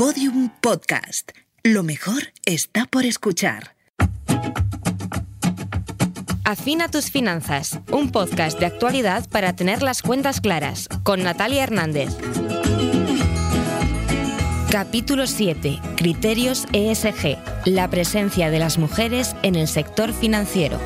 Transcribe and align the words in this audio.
Podium 0.00 0.48
Podcast. 0.62 1.32
Lo 1.62 1.82
mejor 1.82 2.32
está 2.46 2.86
por 2.86 3.04
escuchar. 3.04 3.76
Afina 6.42 6.88
tus 6.88 7.10
finanzas, 7.10 7.78
un 7.92 8.10
podcast 8.10 8.58
de 8.58 8.64
actualidad 8.64 9.28
para 9.28 9.54
tener 9.54 9.82
las 9.82 10.00
cuentas 10.00 10.40
claras, 10.40 10.88
con 11.02 11.22
Natalia 11.22 11.64
Hernández. 11.64 12.16
Capítulo 14.70 15.26
7. 15.26 15.78
Criterios 15.98 16.64
ESG. 16.72 17.36
La 17.66 17.90
presencia 17.90 18.50
de 18.50 18.58
las 18.58 18.78
mujeres 18.78 19.36
en 19.42 19.54
el 19.54 19.68
sector 19.68 20.14
financiero. 20.14 20.80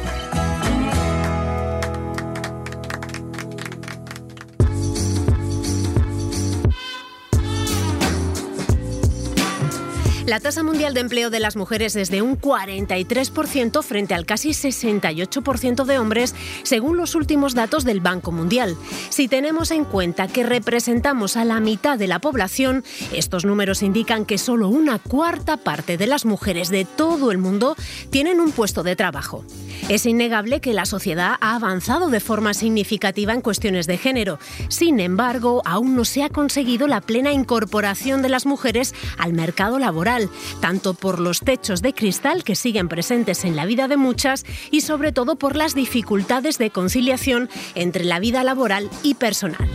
La 10.27 10.41
tasa 10.41 10.62
mundial 10.62 10.95
de 10.95 11.01
empleo 11.01 11.28
de 11.28 11.38
las 11.38 11.55
mujeres 11.55 11.96
es 11.96 12.10
de 12.10 12.23
un 12.23 12.41
43% 12.41 13.82
frente 13.82 14.15
al 14.15 14.24
casi 14.24 14.51
68% 14.51 15.84
de 15.84 15.98
hombres, 15.98 16.34
según 16.62 16.96
los 16.96 17.15
últimos 17.15 17.55
datos 17.55 17.84
del 17.84 18.01
Banco 18.01 18.32
Mundial. 18.32 18.74
Si 19.10 19.29
tenemos 19.29 19.70
en 19.70 19.84
cuenta 19.84 20.27
que 20.27 20.42
representamos 20.42 21.37
a 21.37 21.45
la 21.45 21.60
mitad 21.60 21.98
de 21.98 22.06
la 22.06 22.20
población, 22.20 22.84
estos 23.12 23.45
números 23.45 23.82
indican 23.82 24.24
que 24.24 24.38
solo 24.38 24.68
una 24.68 24.98
cuarta 24.98 25.59
parte 25.59 25.98
de 25.98 26.06
las 26.06 26.24
mujeres 26.24 26.70
de 26.70 26.87
todo 26.87 27.30
el 27.30 27.37
mundo 27.37 27.77
tienen 28.09 28.41
un 28.41 28.51
puesto 28.51 28.82
de 28.82 28.96
trabajo. 28.96 29.45
Es 29.88 30.06
innegable 30.06 30.60
que 30.60 30.73
la 30.73 30.87
sociedad 30.87 31.37
ha 31.41 31.55
avanzado 31.55 32.09
de 32.09 32.20
forma 32.20 32.55
significativa 32.55 33.32
en 33.32 33.41
cuestiones 33.41 33.87
de 33.87 33.98
género. 33.98 34.38
Sin 34.69 35.01
embargo, 35.01 35.62
aún 35.65 35.95
no 35.95 36.05
se 36.05 36.23
ha 36.23 36.30
conseguido 36.30 36.87
la 36.87 37.01
plena 37.01 37.32
incorporación 37.32 38.23
de 38.23 38.29
las 38.29 38.46
mujeres 38.46 38.95
al 39.18 39.32
mercado 39.32 39.79
laboral, 39.79 40.30
tanto 40.60 40.95
por 40.95 41.21
los 41.21 41.40
techos 41.40 41.82
de 41.82 41.95
cristal 41.95 42.45
que 42.45 42.57
siguen 42.57 42.88
presentes 42.88 43.45
en 43.45 43.57
la 43.57 43.66
vida 43.66 43.88
de 43.88 43.96
muchas 43.96 44.45
y 44.71 44.80
sobre 44.80 45.12
todo 45.12 45.37
por 45.37 45.57
las 45.57 45.74
dificultades 45.74 46.59
de 46.59 46.71
conciliación 46.71 47.49
entre 47.74 48.04
la 48.04 48.21
vida 48.21 48.43
laboral 48.45 48.88
y 49.02 49.15
personal. 49.15 49.68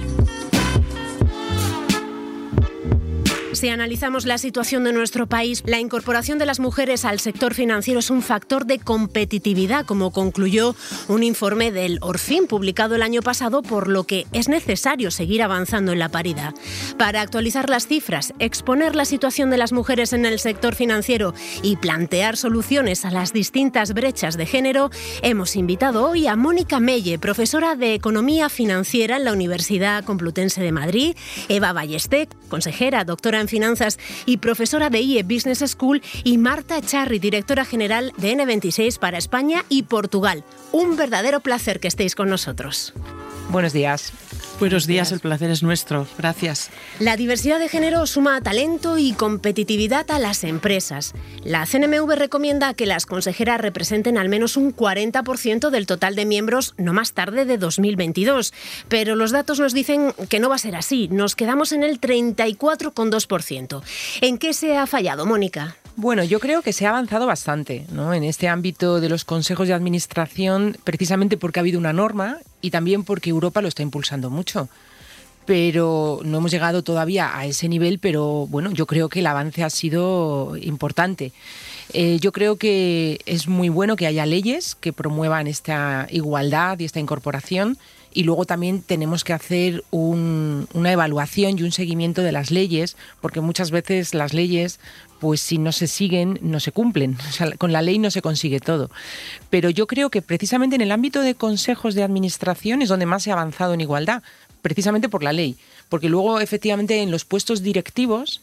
Si 3.59 3.67
analizamos 3.67 4.25
la 4.25 4.37
situación 4.37 4.85
de 4.85 4.93
nuestro 4.93 5.27
país, 5.27 5.63
la 5.65 5.81
incorporación 5.81 6.39
de 6.39 6.45
las 6.45 6.61
mujeres 6.61 7.03
al 7.03 7.19
sector 7.19 7.53
financiero 7.53 7.99
es 7.99 8.09
un 8.09 8.21
factor 8.21 8.65
de 8.65 8.79
competitividad, 8.79 9.85
como 9.85 10.11
concluyó 10.11 10.77
un 11.09 11.23
informe 11.23 11.73
del 11.73 11.97
Orfin 11.99 12.47
publicado 12.47 12.95
el 12.95 13.01
año 13.01 13.21
pasado, 13.21 13.61
por 13.61 13.89
lo 13.89 14.05
que 14.05 14.27
es 14.31 14.47
necesario 14.47 15.11
seguir 15.11 15.43
avanzando 15.43 15.91
en 15.91 15.99
la 15.99 16.07
paridad. 16.07 16.53
Para 16.97 17.19
actualizar 17.19 17.69
las 17.69 17.85
cifras, 17.85 18.33
exponer 18.39 18.95
la 18.95 19.03
situación 19.03 19.49
de 19.49 19.57
las 19.57 19.73
mujeres 19.73 20.13
en 20.13 20.25
el 20.25 20.39
sector 20.39 20.73
financiero 20.73 21.33
y 21.61 21.75
plantear 21.75 22.37
soluciones 22.37 23.03
a 23.03 23.11
las 23.11 23.33
distintas 23.33 23.93
brechas 23.93 24.37
de 24.37 24.45
género, 24.45 24.89
hemos 25.21 25.57
invitado 25.57 26.09
hoy 26.09 26.27
a 26.27 26.37
Mónica 26.37 26.79
Melle, 26.79 27.19
profesora 27.19 27.75
de 27.75 27.93
Economía 27.93 28.47
Financiera 28.47 29.17
en 29.17 29.25
la 29.25 29.33
Universidad 29.33 30.05
Complutense 30.05 30.61
de 30.61 30.71
Madrid, 30.71 31.17
Eva 31.49 31.73
Ballester, 31.73 32.29
consejera, 32.47 33.03
doctora 33.03 33.41
en 33.41 33.48
Finanzas 33.49 33.99
y 34.25 34.37
profesora 34.37 34.89
de 34.89 35.01
IE 35.01 35.23
Business 35.23 35.63
School, 35.67 36.01
y 36.23 36.37
Marta 36.37 36.81
Charri, 36.81 37.19
directora 37.19 37.65
general 37.65 38.13
de 38.17 38.35
N26 38.35 38.99
para 38.99 39.17
España 39.17 39.65
y 39.69 39.83
Portugal. 39.83 40.43
Un 40.71 40.95
verdadero 40.95 41.39
placer 41.39 41.79
que 41.79 41.87
estéis 41.87 42.15
con 42.15 42.29
nosotros. 42.29 42.93
Buenos 43.49 43.73
días. 43.73 44.13
Buenos 44.59 44.87
días, 44.87 45.13
el 45.13 45.21
placer 45.21 45.49
es 45.51 45.63
nuestro. 45.63 46.05
Gracias. 46.17 46.69
La 46.99 47.15
diversidad 47.15 47.59
de 47.59 47.69
género 47.69 48.05
suma 48.05 48.41
talento 48.41 48.97
y 48.97 49.13
competitividad 49.13 50.11
a 50.11 50.19
las 50.19 50.43
empresas. 50.43 51.13
La 51.45 51.65
CNMV 51.65 52.11
recomienda 52.15 52.73
que 52.73 52.85
las 52.85 53.05
consejeras 53.05 53.61
representen 53.61 54.17
al 54.17 54.27
menos 54.27 54.57
un 54.57 54.75
40% 54.75 55.69
del 55.69 55.85
total 55.85 56.15
de 56.15 56.25
miembros 56.25 56.73
no 56.77 56.91
más 56.91 57.13
tarde 57.13 57.45
de 57.45 57.57
2022. 57.57 58.53
Pero 58.89 59.15
los 59.15 59.31
datos 59.31 59.61
nos 59.61 59.73
dicen 59.73 60.13
que 60.27 60.41
no 60.41 60.49
va 60.49 60.55
a 60.55 60.59
ser 60.59 60.75
así. 60.75 61.07
Nos 61.07 61.37
quedamos 61.37 61.71
en 61.71 61.83
el 61.83 62.01
34,2%. 62.01 63.81
¿En 64.19 64.37
qué 64.37 64.53
se 64.53 64.75
ha 64.77 64.87
fallado, 64.87 65.25
Mónica? 65.25 65.77
Bueno, 65.95 66.23
yo 66.23 66.39
creo 66.39 66.61
que 66.61 66.73
se 66.73 66.85
ha 66.85 66.89
avanzado 66.89 67.27
bastante 67.27 67.85
¿no? 67.91 68.13
en 68.13 68.23
este 68.23 68.47
ámbito 68.47 69.01
de 69.01 69.09
los 69.09 69.25
consejos 69.25 69.67
de 69.67 69.73
administración, 69.73 70.77
precisamente 70.83 71.37
porque 71.37 71.59
ha 71.59 71.61
habido 71.61 71.79
una 71.79 71.93
norma 71.93 72.37
y 72.61 72.71
también 72.71 73.03
porque 73.03 73.29
Europa 73.29 73.61
lo 73.61 73.67
está 73.67 73.83
impulsando 73.83 74.29
mucho. 74.29 74.69
Pero 75.45 76.21
no 76.23 76.37
hemos 76.37 76.51
llegado 76.51 76.83
todavía 76.83 77.35
a 77.35 77.45
ese 77.45 77.67
nivel, 77.67 77.99
pero 77.99 78.45
bueno, 78.47 78.71
yo 78.71 78.85
creo 78.85 79.09
que 79.09 79.19
el 79.19 79.27
avance 79.27 79.63
ha 79.63 79.69
sido 79.69 80.55
importante. 80.61 81.33
Eh, 81.91 82.19
yo 82.21 82.31
creo 82.31 82.57
que 82.57 83.19
es 83.25 83.47
muy 83.47 83.69
bueno 83.69 83.95
que 83.95 84.05
haya 84.05 84.25
leyes 84.27 84.75
que 84.75 84.93
promuevan 84.93 85.47
esta 85.47 86.07
igualdad 86.11 86.79
y 86.79 86.85
esta 86.85 86.99
incorporación 86.99 87.77
y 88.13 88.23
luego 88.23 88.45
también 88.45 88.81
tenemos 88.81 89.23
que 89.23 89.33
hacer 89.33 89.83
una 89.91 90.91
evaluación 90.91 91.59
y 91.59 91.63
un 91.63 91.71
seguimiento 91.71 92.21
de 92.21 92.31
las 92.31 92.51
leyes, 92.51 92.97
porque 93.21 93.41
muchas 93.41 93.71
veces 93.71 94.13
las 94.13 94.33
leyes, 94.33 94.79
pues 95.19 95.41
si 95.41 95.57
no 95.57 95.71
se 95.71 95.87
siguen, 95.87 96.39
no 96.41 96.59
se 96.59 96.71
cumplen. 96.71 97.17
con 97.57 97.71
la 97.71 97.81
ley 97.81 97.99
no 97.99 98.11
se 98.11 98.21
consigue 98.21 98.59
todo. 98.59 98.89
Pero 99.49 99.69
yo 99.69 99.87
creo 99.87 100.09
que 100.09 100.21
precisamente 100.21 100.75
en 100.75 100.81
el 100.81 100.91
ámbito 100.91 101.21
de 101.21 101.35
consejos 101.35 101.95
de 101.95 102.03
administración 102.03 102.81
es 102.81 102.89
donde 102.89 103.05
más 103.05 103.23
se 103.23 103.31
ha 103.31 103.33
avanzado 103.33 103.73
en 103.73 103.81
igualdad, 103.81 104.23
precisamente 104.61 105.09
por 105.09 105.23
la 105.23 105.33
ley. 105.33 105.57
Porque 105.89 106.09
luego, 106.09 106.39
efectivamente, 106.39 107.01
en 107.01 107.11
los 107.11 107.25
puestos 107.25 107.61
directivos 107.61 108.41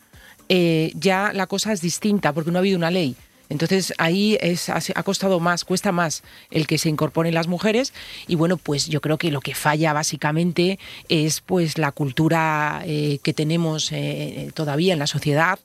eh, 0.49 0.93
ya 0.95 1.33
la 1.33 1.47
cosa 1.47 1.73
es 1.73 1.81
distinta, 1.81 2.33
porque 2.33 2.51
no 2.51 2.59
ha 2.59 2.61
habido 2.61 2.79
una 2.79 2.91
ley. 2.91 3.17
Entonces 3.49 3.93
ahí 3.99 4.37
es, 4.41 4.69
ha, 4.69 5.03
costado 5.03 5.41
más, 5.41 5.65
cuesta 5.65 5.93
más 5.93 6.23
el 6.51 6.67
que 6.67 6.79
se 6.79 6.89
incorporen 6.89 7.35
las 7.35 7.47
mujeres. 7.47 7.93
Y 8.27 8.35
bueno, 8.35 8.57
pues 8.57 8.87
yo 8.89 9.01
creo 9.01 9.19
que 9.19 9.31
lo 9.31 9.41
que 9.41 9.55
falla 9.55 9.93
básicamente 9.93 10.79
es 11.09 11.41
pues 11.41 11.79
la 11.79 11.93
cultura 11.93 12.83
eh, 12.85 13.19
que 13.23 13.33
tenemos 13.33 13.93
eh, 13.93 14.51
todavía 14.55 14.93
en 14.93 14.99
la 14.99 15.07
sociedad 15.07 15.59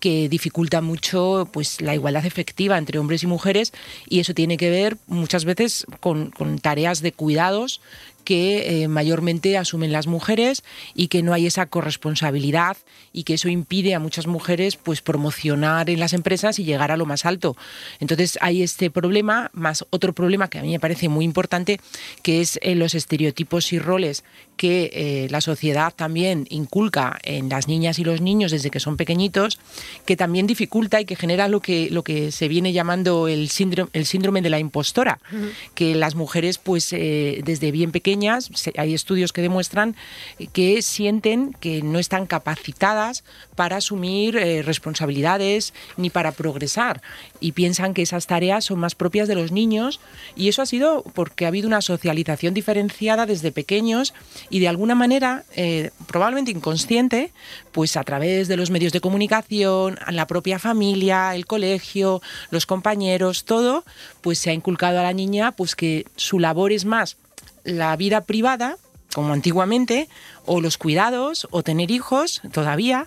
que 0.00 0.28
dificulta 0.28 0.80
mucho 0.80 1.48
pues 1.52 1.80
la 1.80 1.94
igualdad 1.94 2.26
efectiva 2.26 2.78
entre 2.78 2.98
hombres 2.98 3.22
y 3.22 3.26
mujeres. 3.26 3.72
Y 4.08 4.20
eso 4.20 4.34
tiene 4.34 4.56
que 4.56 4.70
ver 4.70 4.96
muchas 5.06 5.44
veces 5.44 5.86
con, 6.00 6.30
con 6.30 6.58
tareas 6.58 7.02
de 7.02 7.12
cuidados 7.12 7.80
que 8.26 8.82
eh, 8.82 8.88
mayormente 8.88 9.56
asumen 9.56 9.92
las 9.92 10.08
mujeres 10.08 10.64
y 10.94 11.06
que 11.06 11.22
no 11.22 11.32
hay 11.32 11.46
esa 11.46 11.66
corresponsabilidad 11.66 12.76
y 13.12 13.22
que 13.22 13.34
eso 13.34 13.48
impide 13.48 13.94
a 13.94 14.00
muchas 14.00 14.26
mujeres 14.26 14.76
pues 14.76 15.00
promocionar 15.00 15.88
en 15.90 16.00
las 16.00 16.12
empresas 16.12 16.58
y 16.58 16.64
llegar 16.64 16.90
a 16.90 16.96
lo 16.96 17.06
más 17.06 17.24
alto. 17.24 17.56
Entonces 18.00 18.36
hay 18.42 18.64
este 18.64 18.90
problema, 18.90 19.50
más 19.54 19.86
otro 19.90 20.12
problema 20.12 20.48
que 20.48 20.58
a 20.58 20.62
mí 20.62 20.72
me 20.72 20.80
parece 20.80 21.08
muy 21.08 21.24
importante, 21.24 21.78
que 22.22 22.40
es 22.40 22.58
eh, 22.62 22.74
los 22.74 22.96
estereotipos 22.96 23.72
y 23.72 23.78
roles 23.78 24.24
que 24.56 24.90
eh, 24.92 25.28
la 25.30 25.40
sociedad 25.40 25.92
también 25.94 26.46
inculca 26.50 27.18
en 27.22 27.48
las 27.48 27.68
niñas 27.68 27.98
y 27.98 28.04
los 28.04 28.20
niños 28.20 28.50
desde 28.50 28.70
que 28.70 28.80
son 28.80 28.96
pequeñitos, 28.96 29.58
que 30.04 30.16
también 30.16 30.46
dificulta 30.46 31.00
y 31.00 31.04
que 31.04 31.16
genera 31.16 31.48
lo 31.48 31.60
que, 31.60 31.88
lo 31.90 32.02
que 32.02 32.32
se 32.32 32.48
viene 32.48 32.72
llamando 32.72 33.28
el 33.28 33.48
síndrome, 33.48 33.90
el 33.92 34.06
síndrome 34.06 34.42
de 34.42 34.50
la 34.50 34.58
impostora, 34.58 35.18
que 35.74 35.94
las 35.94 36.14
mujeres 36.14 36.58
pues 36.58 36.90
desde 36.90 37.70
bien 37.70 37.92
pequeñas 37.92 38.50
hay 38.76 38.94
estudios 38.94 39.32
que 39.32 39.42
demuestran 39.42 39.96
que 40.52 40.82
sienten 40.82 41.52
que 41.60 41.82
no 41.82 41.98
están 41.98 42.26
capacitadas 42.26 43.24
para 43.54 43.76
asumir 43.76 44.36
eh, 44.36 44.62
responsabilidades 44.62 45.74
ni 45.96 46.10
para 46.10 46.32
progresar 46.32 47.02
y 47.40 47.52
piensan 47.52 47.94
que 47.94 48.02
esas 48.02 48.26
tareas 48.26 48.64
son 48.64 48.78
más 48.78 48.94
propias 48.94 49.28
de 49.28 49.34
los 49.34 49.52
niños 49.52 50.00
y 50.34 50.48
eso 50.48 50.62
ha 50.62 50.66
sido 50.66 51.02
porque 51.14 51.44
ha 51.44 51.48
habido 51.48 51.68
una 51.68 51.82
socialización 51.82 52.54
diferenciada 52.54 53.26
desde 53.26 53.52
pequeños 53.52 54.14
y 54.50 54.60
de 54.60 54.68
alguna 54.68 54.94
manera, 54.94 55.44
eh, 55.54 55.90
probablemente 56.06 56.50
inconsciente, 56.50 57.32
pues 57.72 57.96
a 57.96 58.04
través 58.04 58.48
de 58.48 58.56
los 58.56 58.70
medios 58.70 58.92
de 58.92 59.00
comunicación, 59.00 59.98
la 60.10 60.26
propia 60.26 60.58
familia, 60.58 61.34
el 61.34 61.46
colegio, 61.46 62.22
los 62.50 62.66
compañeros, 62.66 63.44
todo, 63.44 63.84
pues 64.20 64.38
se 64.38 64.50
ha 64.50 64.52
inculcado 64.52 65.00
a 65.00 65.02
la 65.02 65.12
niña 65.12 65.52
pues 65.52 65.74
que 65.74 66.06
su 66.16 66.38
labor 66.38 66.72
es 66.72 66.84
más 66.84 67.16
la 67.64 67.96
vida 67.96 68.22
privada, 68.22 68.76
como 69.12 69.32
antiguamente, 69.32 70.08
o 70.44 70.60
los 70.60 70.78
cuidados, 70.78 71.48
o 71.50 71.62
tener 71.62 71.90
hijos 71.90 72.42
todavía, 72.52 73.06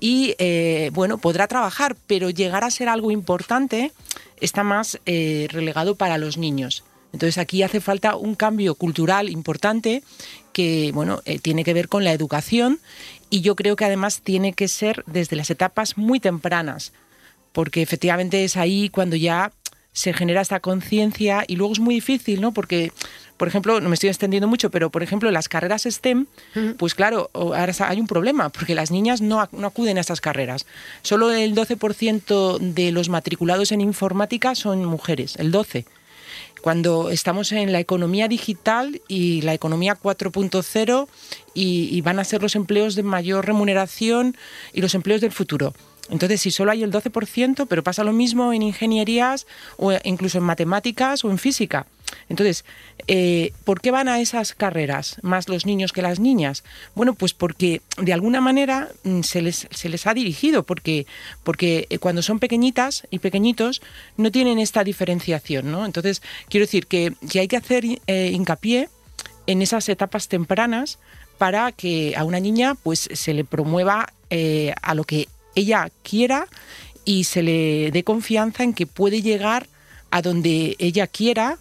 y 0.00 0.34
eh, 0.38 0.90
bueno, 0.92 1.18
podrá 1.18 1.46
trabajar, 1.48 1.96
pero 2.06 2.30
llegar 2.30 2.64
a 2.64 2.70
ser 2.70 2.88
algo 2.88 3.10
importante 3.10 3.92
está 4.40 4.62
más 4.62 5.00
eh, 5.06 5.48
relegado 5.50 5.94
para 5.94 6.18
los 6.18 6.36
niños. 6.36 6.84
Entonces 7.12 7.38
aquí 7.38 7.62
hace 7.62 7.80
falta 7.80 8.16
un 8.16 8.34
cambio 8.34 8.74
cultural 8.74 9.30
importante 9.30 10.02
que 10.52 10.90
bueno, 10.94 11.20
eh, 11.24 11.38
tiene 11.38 11.64
que 11.64 11.74
ver 11.74 11.88
con 11.88 12.04
la 12.04 12.12
educación 12.12 12.80
y 13.30 13.40
yo 13.40 13.56
creo 13.56 13.76
que 13.76 13.84
además 13.84 14.20
tiene 14.22 14.52
que 14.52 14.68
ser 14.68 15.04
desde 15.06 15.36
las 15.36 15.50
etapas 15.50 15.96
muy 15.96 16.20
tempranas, 16.20 16.92
porque 17.52 17.82
efectivamente 17.82 18.44
es 18.44 18.56
ahí 18.56 18.88
cuando 18.88 19.16
ya 19.16 19.52
se 19.92 20.12
genera 20.12 20.42
esta 20.42 20.60
conciencia 20.60 21.44
y 21.46 21.56
luego 21.56 21.72
es 21.72 21.80
muy 21.80 21.94
difícil, 21.94 22.40
¿no? 22.40 22.52
Porque 22.52 22.92
por 23.36 23.48
ejemplo, 23.48 23.80
no 23.80 23.88
me 23.88 23.94
estoy 23.94 24.08
extendiendo 24.08 24.48
mucho, 24.48 24.70
pero 24.70 24.90
por 24.90 25.02
ejemplo, 25.02 25.30
las 25.30 25.48
carreras 25.48 25.82
STEM, 25.84 26.26
pues 26.78 26.94
claro, 26.94 27.30
ahora 27.34 27.72
hay 27.80 28.00
un 28.00 28.06
problema, 28.06 28.48
porque 28.48 28.74
las 28.74 28.90
niñas 28.90 29.20
no, 29.20 29.46
no 29.52 29.66
acuden 29.66 29.98
a 29.98 30.00
estas 30.00 30.20
carreras. 30.20 30.66
Solo 31.02 31.30
el 31.32 31.54
12% 31.54 32.58
de 32.58 32.92
los 32.92 33.08
matriculados 33.08 33.72
en 33.72 33.80
informática 33.80 34.54
son 34.54 34.84
mujeres, 34.84 35.36
el 35.36 35.52
12% 35.52 35.84
cuando 36.62 37.10
estamos 37.10 37.52
en 37.52 37.72
la 37.72 37.80
economía 37.80 38.28
digital 38.28 39.00
y 39.08 39.42
la 39.42 39.54
economía 39.54 39.98
4.0 40.00 41.08
y, 41.54 41.88
y, 41.92 42.00
van 42.00 42.18
a 42.18 42.24
ser 42.24 42.42
los 42.42 42.56
empleos 42.56 42.94
de 42.94 43.02
mayor 43.02 43.46
remuneración 43.46 44.36
y 44.72 44.80
los 44.80 44.94
empleos 44.94 45.20
del 45.20 45.32
futuro. 45.32 45.74
Entonces, 46.10 46.40
si 46.40 46.50
solo 46.50 46.70
hay 46.70 46.82
el 46.82 46.92
12%, 46.92 47.66
pero 47.68 47.82
pasa 47.82 48.04
lo 48.04 48.12
mismo 48.12 48.52
en 48.52 48.62
ingenierías 48.62 49.46
o 49.76 49.92
incluso 50.04 50.38
en 50.38 50.44
matemáticas 50.44 51.24
o 51.24 51.30
en 51.30 51.38
física. 51.38 51.86
Entonces, 52.28 52.64
eh, 53.08 53.52
¿por 53.64 53.80
qué 53.80 53.90
van 53.90 54.08
a 54.08 54.20
esas 54.20 54.54
carreras 54.54 55.16
más 55.22 55.48
los 55.48 55.66
niños 55.66 55.92
que 55.92 56.02
las 56.02 56.18
niñas? 56.20 56.64
Bueno, 56.94 57.14
pues 57.14 57.34
porque 57.34 57.82
de 57.98 58.12
alguna 58.12 58.40
manera 58.40 58.88
mm, 59.04 59.22
se 59.22 59.42
les, 59.42 59.68
se 59.70 59.88
les 59.88 60.06
ha 60.06 60.14
dirigido, 60.14 60.64
porque, 60.64 61.06
porque 61.44 61.86
eh, 61.90 61.98
cuando 61.98 62.22
son 62.22 62.38
pequeñitas 62.38 63.06
y 63.10 63.18
pequeñitos 63.18 63.82
no 64.16 64.30
tienen 64.30 64.58
esta 64.58 64.84
diferenciación, 64.84 65.70
¿no? 65.70 65.84
Entonces, 65.86 66.22
quiero 66.48 66.66
decir 66.66 66.86
que, 66.86 67.14
hay 67.38 67.48
que 67.48 67.56
hacer 67.56 67.84
eh, 68.06 68.30
hincapié 68.32 68.88
en 69.46 69.62
esas 69.62 69.88
etapas 69.88 70.28
tempranas 70.28 70.98
para 71.38 71.70
que 71.72 72.14
a 72.16 72.24
una 72.24 72.40
niña 72.40 72.74
pues 72.74 73.08
se 73.12 73.34
le 73.34 73.44
promueva 73.44 74.12
a 74.82 74.94
lo 74.94 75.04
que 75.04 75.28
ella 75.54 75.90
quiera 76.02 76.48
y 77.06 77.24
se 77.24 77.42
le 77.42 77.90
dé 77.92 78.04
confianza 78.04 78.64
en 78.64 78.74
que 78.74 78.86
puede 78.86 79.22
llegar 79.22 79.68
a 80.10 80.20
donde 80.20 80.76
ella 80.78 81.06
quiera, 81.06 81.58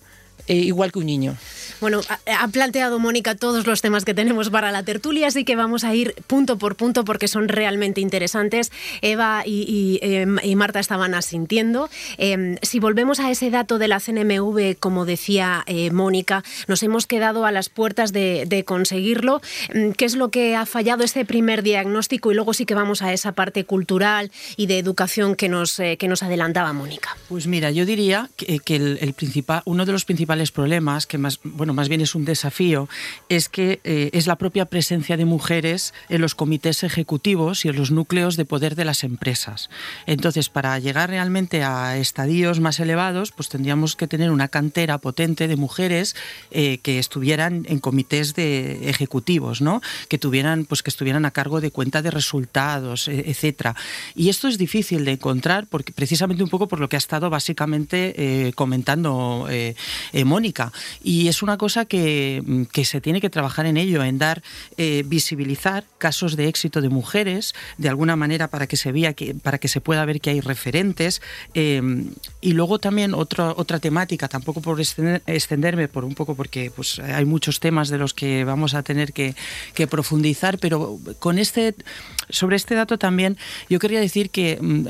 eh, 0.47 0.55
igual 0.55 0.91
que 0.91 0.99
un 0.99 1.05
niño. 1.05 1.37
Bueno, 1.81 2.01
ha 2.39 2.47
planteado 2.47 2.99
Mónica 2.99 3.35
todos 3.35 3.67
los 3.67 3.81
temas 3.81 4.05
que 4.05 4.13
tenemos 4.13 4.49
para 4.49 4.71
la 4.71 4.83
tertulia, 4.83 5.27
así 5.27 5.43
que 5.43 5.55
vamos 5.55 5.83
a 5.83 5.93
ir 5.93 6.15
punto 6.27 6.57
por 6.57 6.75
punto 6.75 7.03
porque 7.03 7.27
son 7.27 7.47
realmente 7.47 8.01
interesantes. 8.01 8.71
Eva 9.01 9.43
y, 9.45 9.99
em, 10.01 10.37
Marta 10.55 10.79
estaban 10.79 11.13
asintiendo. 11.15 11.89
Em, 12.17 12.57
si 12.61 12.79
volvemos 12.79 13.19
a 13.19 13.29
ese 13.29 13.49
dato 13.49 13.77
de 13.77 13.87
la 13.87 13.99
CNMV, 13.99 14.75
como 14.79 15.05
decía 15.05 15.63
eh, 15.67 15.91
Mónica, 15.91 16.43
nos 16.67 16.81
hemos 16.83 17.07
quedado 17.07 17.45
a 17.45 17.51
las 17.51 17.69
puertas 17.69 18.13
de, 18.13 18.63
conseguirlo. 18.65 19.41
Em, 19.69 19.93
¿Qué 19.93 20.05
es 20.05 20.15
lo 20.15 20.29
que 20.29 20.55
ha 20.55 20.65
fallado 20.65 21.03
este 21.03 21.25
primer 21.25 21.61
diagnóstico? 21.61 22.31
Y 22.31 22.35
luego 22.35 22.53
sí 22.53 22.65
que 22.65 22.73
vamos 22.73 23.01
a 23.01 23.13
esa 23.13 23.33
parte 23.33 23.65
cultural 23.65 24.31
y 24.57 24.67
de 24.67 24.79
educación 24.79 25.35
que 25.35 25.49
nos, 25.49 25.79
eh, 25.79 25.97
que 25.97 26.07
nos 26.07 26.23
adelantaba 26.23 26.73
Mónica. 26.73 27.17
Pues 27.27 27.47
mira, 27.47 27.71
yo 27.71 27.85
diría 27.85 28.29
que, 28.37 28.75
el, 28.75 29.13
principal, 29.13 29.61
uno 29.65 29.85
de 29.85 29.91
los 29.91 30.05
principales 30.05 30.34
problemas, 30.51 31.05
que 31.07 31.17
más, 31.17 31.39
bueno, 31.43 31.73
más 31.73 31.89
bien 31.89 32.01
es 32.01 32.15
un 32.15 32.25
desafío, 32.25 32.87
es 33.29 33.49
que 33.49 33.79
eh, 33.83 34.09
es 34.13 34.27
la 34.27 34.37
propia 34.37 34.65
presencia 34.65 35.17
de 35.17 35.25
mujeres 35.25 35.93
en 36.09 36.21
los 36.21 36.35
comités 36.35 36.83
ejecutivos 36.83 37.65
y 37.65 37.69
en 37.69 37.75
los 37.75 37.91
núcleos 37.91 38.35
de 38.35 38.45
poder 38.45 38.75
de 38.75 38.85
las 38.85 39.03
empresas. 39.03 39.69
Entonces, 40.05 40.49
para 40.49 40.77
llegar 40.79 41.09
realmente 41.09 41.63
a 41.63 41.97
estadios 41.97 42.59
más 42.59 42.79
elevados, 42.79 43.31
pues 43.31 43.49
tendríamos 43.49 43.95
que 43.95 44.07
tener 44.07 44.31
una 44.31 44.47
cantera 44.47 44.97
potente 44.97 45.47
de 45.47 45.55
mujeres 45.55 46.15
eh, 46.51 46.79
que 46.79 46.99
estuvieran 46.99 47.65
en 47.69 47.79
comités 47.79 48.33
de 48.35 48.89
ejecutivos, 48.89 49.61
¿no? 49.61 49.81
Que 50.09 50.17
tuvieran, 50.17 50.65
pues 50.65 50.83
que 50.83 50.89
estuvieran 50.89 51.25
a 51.25 51.31
cargo 51.31 51.61
de 51.61 51.71
cuenta 51.71 52.01
de 52.01 52.11
resultados, 52.11 53.07
e, 53.07 53.29
etcétera. 53.29 53.75
Y 54.15 54.29
esto 54.29 54.47
es 54.47 54.57
difícil 54.57 55.05
de 55.05 55.13
encontrar 55.13 55.67
porque 55.67 55.93
precisamente 55.93 56.43
un 56.43 56.49
poco 56.49 56.67
por 56.67 56.79
lo 56.79 56.89
que 56.89 56.95
ha 56.95 56.99
estado 56.99 57.29
básicamente 57.29 58.13
eh, 58.17 58.53
comentando 58.53 59.47
Mónica. 60.25 60.71
Y 61.03 61.27
es 61.27 61.41
una 61.41 61.57
cosa 61.57 61.83
mm, 61.83 62.65
que, 62.65 62.85
se 62.85 63.01
tiene 63.01 63.21
que 63.21 63.29
trabajar 63.29 63.65
en 63.65 63.77
ello, 63.77 64.03
en 64.03 64.17
dar, 64.17 64.43
eh, 64.77 65.03
visibilizar 65.05 65.85
casos 65.97 66.35
de 66.35 66.47
éxito 66.47 66.81
de 66.81 66.89
mujeres, 66.89 67.55
de 67.77 67.89
alguna 67.89 68.15
manera 68.15 68.49
para 68.49 68.67
que 68.67 68.77
se 68.77 68.91
vea 68.91 69.13
que, 69.13 69.33
para 69.33 69.57
que 69.57 69.67
se 69.67 69.81
pueda 69.81 70.05
ver 70.05 70.21
que 70.21 70.31
hay 70.31 70.41
referentes. 70.41 71.21
Em, 71.53 72.11
y 72.41 72.51
luego 72.53 72.79
también 72.79 73.13
otra 73.13 73.45
otra 73.55 73.79
temática, 73.79 74.27
tampoco 74.27 74.61
por 74.61 74.79
extenderme 74.79 75.87
por 75.87 76.05
un 76.05 76.15
poco, 76.15 76.35
porque 76.35 76.71
pues 76.75 76.99
hay 76.99 77.25
muchos 77.25 77.59
temas 77.59 77.89
de 77.89 77.97
los 77.97 78.13
que 78.13 78.43
vamos 78.43 78.73
a 78.73 78.83
tener 78.83 79.13
que, 79.13 79.35
profundizar, 79.89 80.57
pero 80.57 80.99
con 81.19 81.37
este, 81.37 81.75
sobre 82.29 82.55
este 82.55 82.75
dato 82.75 82.97
también, 82.97 83.37
yo 83.69 83.79
quería 83.79 83.99
decir 83.99 84.29
que 84.29 84.57
mm, 84.59 84.87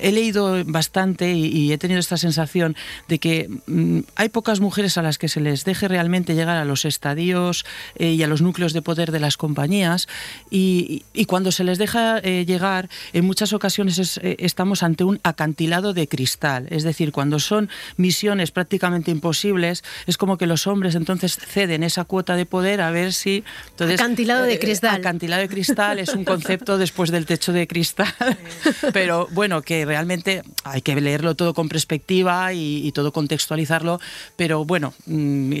he 0.00 0.12
leído 0.12 0.64
bastante 0.64 1.32
y, 1.32 1.72
he 1.72 1.78
tenido 1.78 2.00
esta 2.00 2.16
sensación 2.16 2.76
de 3.08 3.18
que 3.18 3.48
mm, 3.66 4.00
hay 4.16 4.28
pocas 4.28 4.60
mujeres 4.60 4.71
a 4.72 5.02
las 5.02 5.18
que 5.18 5.28
se 5.28 5.40
les 5.40 5.64
deje 5.64 5.86
realmente 5.86 6.34
llegar 6.34 6.56
a 6.56 6.64
los 6.64 6.84
estadios 6.84 7.64
eh, 7.96 8.12
y 8.12 8.22
a 8.22 8.26
los 8.26 8.40
núcleos 8.40 8.72
de 8.72 8.80
poder 8.80 9.12
de 9.12 9.20
las 9.20 9.36
compañías. 9.36 10.08
Y, 10.50 11.04
cuando 11.26 11.52
se 11.52 11.64
les 11.64 11.78
deja 11.78 12.18
eh, 12.18 12.44
llegar, 12.46 12.88
en 13.12 13.24
muchas 13.24 13.52
ocasiones 13.52 14.18
eh, 14.22 14.36
estamos 14.38 14.82
ante 14.82 15.04
un 15.04 15.20
acantilado 15.22 15.94
de 15.94 16.08
cristal, 16.08 16.66
es 16.70 16.82
decir, 16.82 17.12
cuando 17.12 17.38
son 17.38 17.70
misiones 17.96 18.50
prácticamente 18.50 19.10
imposibles, 19.10 19.82
es 20.06 20.16
como 20.18 20.36
que 20.36 20.46
los 20.46 20.66
hombres 20.66 20.94
entonces 20.94 21.36
ceden 21.36 21.82
esa 21.82 22.04
cuota 22.04 22.36
de 22.36 22.44
poder 22.44 22.80
a 22.80 22.90
ver 22.90 23.12
si... 23.12 23.44
Entonces, 23.70 24.00
acantilado 24.00 24.44
de 24.44 24.58
cristal. 24.58 24.96
Acantilado 24.96 25.42
de 25.42 25.48
cristal 25.48 25.98
es 25.98 26.10
un 26.10 26.24
concepto 26.24 26.76
después 26.76 27.10
del 27.10 27.24
techo 27.24 27.52
de 27.52 27.66
cristal, 27.66 28.12
pero 28.92 29.28
bueno, 29.32 29.62
que 29.62 29.84
realmente 29.84 30.42
hay 30.64 30.82
que 30.82 31.00
leerlo 31.00 31.34
todo 31.34 31.54
con 31.54 31.68
perspectiva 31.68 32.52
y, 32.52 32.90
todo 32.92 33.12
contextualizarlo, 33.12 34.00
pero 34.36 34.61
bueno, 34.64 34.94
mm, 35.06 35.52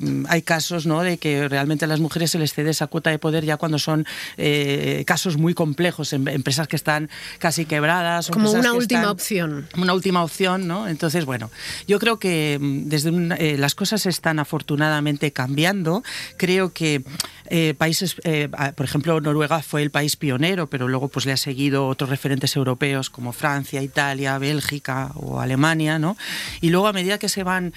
Mm, 0.00 0.26
hay 0.28 0.42
casos 0.42 0.86
¿no? 0.86 1.02
de 1.02 1.18
que 1.18 1.48
realmente 1.48 1.84
a 1.84 1.88
las 1.88 2.00
mujeres 2.00 2.30
se 2.30 2.38
les 2.38 2.52
cede 2.52 2.70
esa 2.70 2.86
cuota 2.86 3.10
de 3.10 3.18
poder 3.18 3.44
ya 3.44 3.56
cuando 3.56 3.78
son 3.78 4.06
eh, 4.36 5.04
casos 5.06 5.36
muy 5.36 5.54
complejos, 5.54 6.12
en 6.12 6.26
empresas 6.28 6.68
que 6.68 6.76
están 6.76 7.08
casi 7.38 7.64
quebradas. 7.64 8.28
Como 8.28 8.50
una 8.50 8.72
última 8.72 9.10
opción. 9.10 9.68
Una 9.76 9.94
última 9.94 10.22
opción, 10.22 10.66
¿no? 10.66 10.88
Entonces, 10.88 11.24
bueno, 11.24 11.50
yo 11.86 11.98
creo 11.98 12.18
que 12.18 12.58
mm, 12.60 12.88
desde 12.88 13.10
eh, 13.38 13.56
las 13.58 13.74
cosas 13.74 14.06
están 14.06 14.38
afortunadamente 14.38 15.32
cambiando. 15.32 16.02
Creo 16.36 16.72
que 16.72 17.02
eh, 17.46 17.74
países, 17.76 18.16
por 18.76 18.86
ejemplo, 18.86 19.20
Noruega 19.20 19.60
fue 19.62 19.82
el 19.82 19.90
país 19.90 20.16
pionero, 20.16 20.68
pero 20.68 20.88
luego 20.88 21.08
pues 21.08 21.26
le 21.26 21.32
ha 21.32 21.36
seguido 21.36 21.86
otros 21.86 22.10
referentes 22.10 22.54
europeos 22.54 23.10
como 23.10 23.32
Francia, 23.32 23.82
Italia, 23.82 24.38
Bélgica 24.38 25.10
o 25.14 25.40
Alemania, 25.40 25.98
¿no? 25.98 26.16
Y 26.60 26.70
luego 26.70 26.86
a 26.86 26.92
medida 26.92 27.18
que 27.18 27.28
se 27.28 27.42
van 27.42 27.72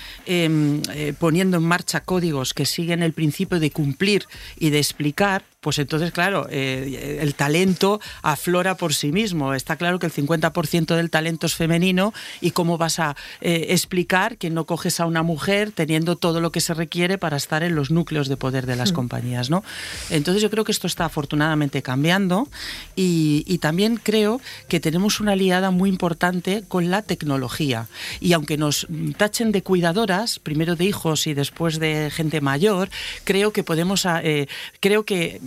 em, 0.54 1.14
poniendo 1.16 1.58
en 1.58 1.64
marcha 1.64 2.02
códigos 2.02 2.54
que 2.54 2.66
siguen 2.66 3.04
el 3.04 3.14
principio 3.14 3.60
de 3.60 3.72
cumplir 3.72 4.26
y 4.58 4.70
de 4.70 4.80
explicar, 4.80 5.44
pues 5.64 5.80
entonces, 5.80 6.12
claro, 6.12 6.46
eh, 6.50 7.20
el 7.22 7.36
talento 7.36 8.02
aflora 8.22 8.76
por 8.76 8.94
sí 8.94 9.14
mismo. 9.14 9.54
Está 9.54 9.78
claro 9.78 9.98
que 9.98 10.06
el 10.06 10.12
50% 10.12 10.94
del 10.94 11.10
talento 11.10 11.48
es 11.48 11.56
femenino 11.56 12.14
y 12.42 12.52
cómo 12.52 12.78
vas 12.78 13.00
a 13.00 13.16
eh, 13.40 13.68
explicar 13.70 14.38
que 14.38 14.50
no 14.50 14.66
coges 14.66 15.00
a 15.00 15.06
una 15.06 15.24
mujer 15.24 15.72
teniendo 15.72 16.18
todo 16.18 16.42
lo 16.42 16.52
que 16.52 16.60
se 16.60 16.74
requiere 16.74 17.18
para 17.18 17.38
estar 17.38 17.64
en 17.64 17.76
los 17.76 17.92
núcleos 17.92 18.28
de 18.28 18.36
poder 18.36 18.66
de 18.66 18.76
las 18.76 18.92
mm. 18.92 18.96
compañías, 18.96 19.50
¿no? 19.50 19.64
Entonces 20.10 20.44
yo 20.44 20.50
creo 20.50 20.66
que 20.66 20.74
esto 20.74 20.86
está 20.86 21.06
afortunadamente 21.06 21.82
cambiando 21.82 22.50
y, 22.98 23.46
y 23.48 23.60
también 23.60 23.96
creo 23.96 24.42
que 24.68 24.82
tenemos 24.82 25.22
una 25.22 25.32
aliada 25.32 25.72
muy 25.72 25.90
importante 25.90 26.66
con 26.68 26.92
la 26.92 27.04
tecnología. 27.04 27.88
Y 28.20 28.34
aunque 28.34 28.58
nos 28.58 28.86
tachen 29.16 29.54
de 29.54 29.64
cuidadoras, 29.64 30.40
primero 30.40 30.76
de 30.76 30.84
hijos 30.84 31.26
y 31.26 31.34
después 31.34 31.80
de 31.80 32.12
gente 32.12 32.42
mayor, 32.42 32.90
creo 33.24 33.54
que 33.54 33.64
podemos, 33.64 34.06
eh, 34.06 34.48
creo 34.82 35.06
que 35.06 35.40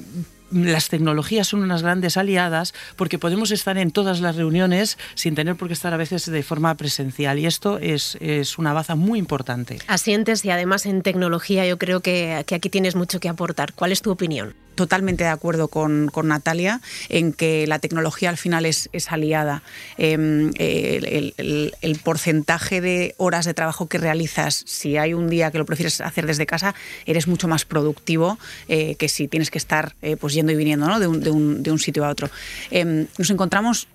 las 0.50 0.88
tecnologías 0.88 1.48
son 1.48 1.62
unas 1.62 1.82
grandes 1.82 2.16
aliadas 2.16 2.74
porque 2.96 3.18
podemos 3.18 3.50
estar 3.50 3.78
en 3.78 3.90
todas 3.90 4.20
las 4.20 4.36
reuniones 4.36 4.98
sin 5.14 5.34
tener 5.34 5.56
por 5.56 5.68
qué 5.68 5.74
estar 5.74 5.92
a 5.92 5.96
veces 5.96 6.26
de 6.26 6.42
forma 6.42 6.74
presencial 6.76 7.38
y 7.38 7.46
esto 7.46 7.78
es, 7.78 8.16
una 8.58 8.72
baza 8.72 8.94
muy 8.94 9.18
importante. 9.18 9.78
Asientes 9.88 10.44
y 10.44 10.50
además 10.50 10.86
en 10.86 11.02
tecnología 11.02 11.66
yo 11.66 11.78
creo 11.78 12.00
que, 12.00 12.44
que 12.46 12.54
aquí 12.54 12.70
tienes 12.70 12.94
mucho 12.94 13.20
que 13.20 13.28
aportar. 13.28 13.72
¿Cuál 13.74 13.92
es 13.92 14.02
tu 14.02 14.10
opinión? 14.10 14.54
Totalmente 14.76 15.24
de 15.24 15.30
acuerdo 15.30 15.68
con, 15.68 16.12
Natalia 16.24 16.80
en 17.08 17.32
que 17.32 17.66
la 17.66 17.78
tecnología 17.78 18.30
al 18.30 18.36
final 18.36 18.66
es, 18.66 18.88
aliada. 19.08 19.62
Em, 19.98 20.52
el, 20.58 22.00
porcentaje 22.04 22.80
de 22.80 23.14
horas 23.16 23.46
de 23.46 23.54
trabajo 23.54 23.88
que 23.88 23.98
realizas, 23.98 24.62
si 24.66 24.96
hay 24.96 25.14
un 25.14 25.28
día 25.28 25.50
que 25.50 25.58
lo 25.58 25.64
prefieres 25.64 26.00
hacer 26.00 26.26
desde 26.26 26.46
casa, 26.46 26.74
eres 27.06 27.26
mucho 27.26 27.48
más 27.48 27.64
productivo 27.64 28.38
eh, 28.68 28.94
que 28.96 29.08
si 29.08 29.26
tienes 29.28 29.50
que 29.50 29.58
estar 29.58 29.96
eh, 30.02 30.16
pues 30.16 30.34
yendo 30.34 30.52
y 30.52 30.56
viniendo 30.56 30.76
de, 30.98 31.06
un, 31.30 31.78
sitio 31.78 32.04
a 32.04 32.10
otro. 32.10 32.30
Em, 32.70 33.06
nos 33.18 33.30
encontramos 33.30 33.88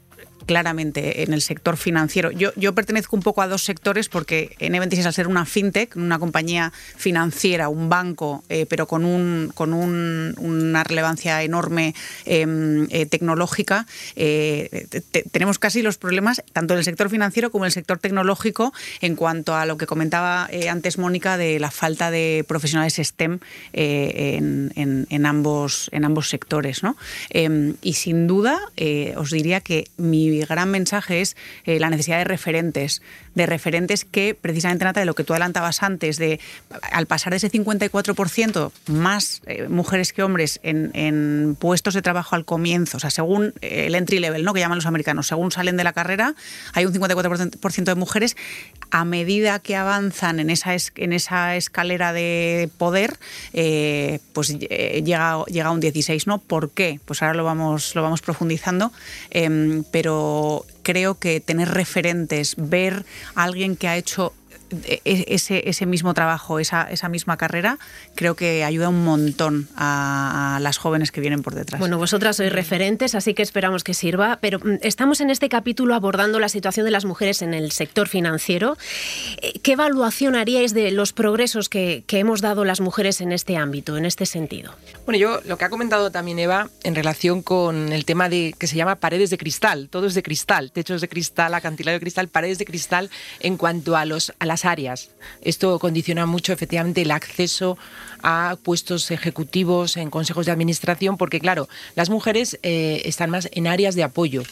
claramente 0.46 1.24
en 1.24 1.34
el 1.34 1.42
sector 1.42 1.78
financiero. 1.78 2.32
Yo, 2.32 2.76
pertenezco 2.76 3.16
un 3.16 3.22
poco 3.22 3.42
a 3.42 3.48
dos 3.48 3.64
sectores 3.64 4.10
porque 4.10 4.56
N26 4.60 5.06
al 5.06 5.14
ser 5.14 5.28
una 5.28 5.46
fintech, 5.46 5.96
una 5.96 6.20
compañía 6.20 6.72
financiera, 6.98 7.70
un 7.70 7.90
banco, 7.90 8.44
eh, 8.50 8.66
pero 8.68 8.88
con, 8.88 9.06
un, 9.06 9.52
con 9.54 9.74
una 9.74 10.84
relevancia 10.84 11.44
enorme 11.44 11.94
em, 12.26 12.88
eh, 12.90 13.06
tecnológica, 13.06 13.86
eh, 14.16 14.88
tenemos 15.32 15.60
casi 15.60 15.82
los 15.82 15.98
problemas 15.98 16.42
tanto 16.54 16.74
en 16.74 16.80
el 16.80 16.86
sector 16.86 17.10
financiero 17.10 17.52
como 17.52 17.66
en 17.66 17.68
el 17.68 17.74
sector 17.74 17.98
tecnológico 17.98 18.74
en 19.02 19.16
cuanto 19.16 19.56
a 19.56 19.66
lo 19.66 19.78
que 19.78 19.86
comentaba 19.86 20.50
antes 20.70 20.98
Mónica 20.98 21.38
de 21.38 21.60
la 21.60 21.72
falta 21.72 22.12
de 22.12 22.46
profesionales 22.48 22.96
STEM 22.96 23.40
en, 23.74 25.26
ambos, 25.26 25.90
en 25.92 26.06
ambos 26.06 26.30
sectores. 26.30 26.82
Em, 27.30 27.76
y 27.82 27.94
sin 27.94 28.28
duda 28.28 28.60
os 29.16 29.32
diría 29.32 29.62
que 29.62 29.88
mi 29.98 30.31
gran 30.40 30.70
mensaje 30.72 31.22
es 31.22 31.36
eh, 31.66 31.80
la 31.80 31.90
necesidad 31.90 32.18
de 32.18 32.24
referentes, 32.24 33.02
de 33.36 33.46
referentes 33.46 34.06
que 34.06 34.36
precisamente 34.40 34.84
trata 34.84 35.00
de 35.00 35.06
lo 35.06 35.16
que 35.16 35.24
tú 35.24 35.34
adelantabas 35.34 35.84
antes, 35.84 36.18
de 36.18 36.40
al 36.92 37.06
pasar 37.06 37.32
de 37.32 37.38
ese 37.38 37.52
54% 37.52 38.72
más 38.88 39.42
eh, 39.46 39.68
mujeres 39.68 40.14
que 40.14 40.24
hombres 40.24 40.60
en, 40.64 41.56
puestos 41.60 41.94
de 41.94 42.02
trabajo 42.02 42.36
al 42.36 42.46
comienzo, 42.46 42.98
o 42.98 43.00
sea, 43.00 43.10
según 43.10 43.54
el 43.62 43.96
entry 43.96 44.20
level, 44.20 44.44
¿no? 44.44 44.54
que 44.54 44.60
llaman 44.60 44.78
los 44.78 44.86
americanos, 44.86 45.28
según 45.28 45.52
salen 45.52 45.78
de 45.78 45.84
la 45.84 45.94
carrera, 45.94 46.36
hay 46.74 46.86
un 46.86 46.94
54% 46.94 47.84
de 47.84 47.96
mujeres. 47.96 48.36
A 48.90 49.06
medida 49.06 49.60
que 49.60 49.76
avanzan 49.76 50.40
en 50.40 50.50
esa, 50.50 50.76
en 50.96 51.14
esa 51.14 51.56
escalera 51.56 52.14
de 52.14 52.70
poder, 52.78 53.18
eh, 53.54 54.20
pues 54.34 54.58
llega, 54.60 55.44
llega 55.46 55.68
a 55.68 55.72
un 55.72 55.80
16, 55.80 56.28
¿no? 56.28 56.40
¿Por 56.40 56.72
qué? 56.72 57.00
Pues 57.06 57.22
ahora 57.22 57.36
lo 57.36 57.44
vamos, 57.44 57.96
lo 57.96 58.02
vamos 58.02 58.22
profundizando, 58.22 58.92
em, 59.30 59.84
pero 59.92 60.66
creo 60.82 61.16
que 61.16 61.40
tener 61.40 61.70
referentes, 61.70 62.56
ver 62.58 63.06
a 63.36 63.44
alguien 63.44 63.76
que 63.76 63.88
ha 63.88 63.98
hecho 63.98 64.34
ese, 65.06 65.70
ese 65.70 65.86
mismo 65.86 66.14
trabajo, 66.14 66.60
esa, 66.60 66.84
esa, 66.90 67.10
misma 67.10 67.38
carrera, 67.38 67.78
creo 68.16 68.36
que 68.36 68.64
ayuda 68.64 68.90
un 68.90 69.04
montón 69.04 69.68
a, 69.76 70.60
las 70.62 70.78
jóvenes 70.78 71.12
que 71.12 71.22
vienen 71.22 71.42
por 71.42 71.56
detrás. 71.56 71.80
Bueno, 71.80 71.98
vosotras 71.98 72.38
sois 72.38 72.52
referentes, 72.52 73.16
así 73.16 73.34
que 73.34 73.42
esperamos 73.42 73.84
que 73.84 73.94
sirva, 73.94 74.40
pero 74.42 74.60
mm, 74.60 74.80
estamos 74.82 75.22
en 75.22 75.30
este 75.30 75.50
capítulo 75.50 75.96
abordando 75.96 76.40
la 76.40 76.50
situación 76.50 76.86
de 76.86 76.92
las 76.92 77.06
mujeres 77.06 77.42
en 77.42 77.54
el 77.54 77.72
sector 77.72 78.08
financiero. 78.08 78.78
Eh, 79.42 79.60
¿Qué 79.62 79.74
evaluación 79.74 80.36
haríais 80.36 80.74
de 80.74 80.92
los 80.92 81.14
progresos 81.14 81.70
que, 81.70 82.04
que 82.08 82.20
hemos 82.20 82.42
dado 82.42 82.64
las 82.66 82.82
mujeres 82.82 83.22
en 83.22 83.32
este 83.32 83.58
ámbito, 83.58 83.98
en 83.98 84.06
este 84.06 84.26
sentido? 84.26 84.74
Bueno, 85.06 85.18
yo 85.18 85.42
lo 85.46 85.58
que 85.58 85.66
ha 85.66 85.70
comentado 85.70 86.12
también 86.12 86.40
Eva 86.40 86.70
en 86.84 86.96
relación 86.96 87.42
con 87.42 87.92
el 87.92 88.06
tema 88.06 88.30
de 88.30 88.54
que 88.58 88.68
se 88.68 88.76
llama 88.76 88.96
paredes 88.96 89.30
de 89.30 89.38
cristal, 89.38 89.90
todo 89.90 90.08
es 90.08 90.14
de 90.14 90.24
cristal, 90.24 90.72
techos 90.72 91.02
de 91.02 91.10
cristal, 91.10 91.54
acantilado 91.54 91.96
de 91.96 92.00
cristal, 92.00 92.28
paredes 92.28 92.58
de 92.58 92.66
cristal 92.66 93.10
en 93.40 93.58
cuanto 93.58 93.96
a, 93.96 94.06
los, 94.06 94.34
a 94.40 94.46
las 94.46 94.61
áreas. 94.66 95.10
Esto 95.42 95.80
condiciona 95.80 96.26
mucho 96.26 96.54
efectivamente 96.54 97.02
el 97.02 97.12
acceso 97.12 97.78
a 98.24 98.58
puestos 98.64 99.12
ejecutivos 99.12 99.98
en 99.98 100.10
consejos 100.10 100.46
de 100.46 100.52
administración, 100.52 101.18
porque 101.18 101.40
claro, 101.40 101.68
las 101.96 102.10
mujeres 102.10 102.60
eh, 102.64 103.02
están 103.06 103.30
más 103.30 103.50
en 103.52 103.68
áreas 103.68 103.96
de 103.96 104.04
apoyo 104.04 104.44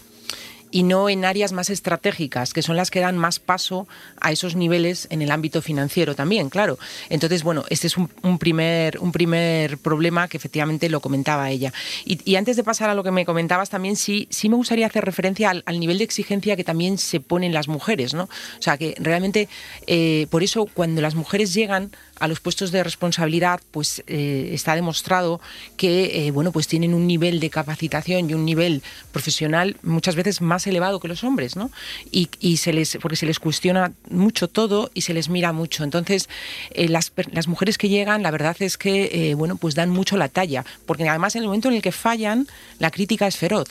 y 0.72 0.84
no 0.84 1.10
en 1.10 1.26
áreas 1.26 1.52
más 1.52 1.70
estratégicas, 1.70 2.54
que 2.54 2.62
son 2.62 2.76
las 2.76 2.92
que 2.92 3.00
dan 3.00 3.18
más 3.18 3.40
paso 3.40 3.88
a 4.20 4.32
esos 4.32 4.56
niveles 4.56 5.08
en 5.10 5.22
el 5.22 5.32
ámbito 5.32 5.62
financiero 5.62 6.16
también, 6.16 6.50
claro. 6.50 6.78
Entonces, 7.10 7.44
bueno, 7.44 7.66
este 7.70 7.88
es 7.88 7.98
un, 7.98 8.38
primer, 8.38 9.00
un 9.00 9.12
primer 9.12 9.78
problema 9.78 10.28
que 10.28 10.38
efectivamente 10.38 10.90
lo 10.90 11.00
comentaba 11.02 11.50
ella. 11.50 11.74
Y, 12.06 12.36
antes 12.36 12.56
de 12.56 12.64
pasar 12.64 12.90
a 12.90 12.94
lo 12.94 13.04
que 13.04 13.12
me 13.12 13.26
comentabas, 13.26 13.70
también 13.70 13.96
sí, 13.96 14.28
sí 14.30 14.50
me 14.50 14.56
gustaría 14.56 14.88
hacer 14.88 15.04
referencia 15.04 15.50
al, 15.50 15.80
nivel 15.80 15.98
de 15.98 16.04
exigencia 16.04 16.56
que 16.56 16.64
también 16.64 16.98
se 16.98 17.20
ponen 17.20 17.54
las 17.54 17.68
mujeres, 17.68 18.14
¿no? 18.14 18.24
O 18.24 18.62
sea, 18.62 18.78
que 18.78 18.96
realmente, 19.00 19.48
eh, 19.88 20.28
por 20.30 20.44
eso, 20.44 20.68
cuando 20.74 21.02
las 21.02 21.16
mujeres 21.16 21.54
llegan 21.54 21.92
a 22.20 22.28
los 22.28 22.40
puestos 22.40 22.72
de 22.72 22.84
responsabilidad, 22.84 23.62
pues 23.72 24.04
eh, 24.08 24.50
está 24.54 24.76
demostrado 24.76 25.42
que 25.78 26.28
eh, 26.28 26.32
bueno, 26.32 26.52
pues 26.52 26.68
tienen 26.68 26.94
un 26.94 27.08
nivel 27.08 27.40
de 27.40 27.50
capacitación 27.50 28.30
y 28.30 28.34
un 28.34 28.46
nivel 28.46 28.84
profesional 29.12 29.78
muchas 29.84 30.16
veces 30.16 30.42
más 30.42 30.68
elevado 30.68 31.00
que 31.00 31.08
los 31.08 31.24
hombres, 31.24 31.56
¿no? 31.56 31.72
Y, 32.12 32.58
se 32.58 32.74
les, 32.74 32.98
porque 33.02 33.16
se 33.16 33.26
les 33.26 33.40
cuestiona 33.40 33.94
mucho 34.10 34.48
todo 34.48 34.92
y 34.94 35.02
se 35.02 35.14
les 35.14 35.30
mira 35.30 35.54
mucho. 35.54 35.84
Entonces, 35.84 36.30
eh, 36.72 36.90
las, 36.90 37.12
las, 37.32 37.48
mujeres 37.48 37.78
que 37.78 37.90
llegan, 37.90 38.22
la 38.24 38.32
verdad 38.32 38.56
es 38.60 38.78
que 38.78 39.34
bueno, 39.38 39.56
pues 39.56 39.76
dan 39.76 39.90
mucho 39.90 40.18
la 40.18 40.28
talla, 40.28 40.66
porque 40.86 41.08
además 41.08 41.36
en 41.36 41.42
el 41.42 41.48
momento 41.48 41.70
en 41.70 41.76
el 41.76 41.82
que 41.82 41.92
fallan, 41.92 42.48
la 42.80 42.92
crítica 42.92 43.28
es 43.28 43.38
feroz. 43.38 43.70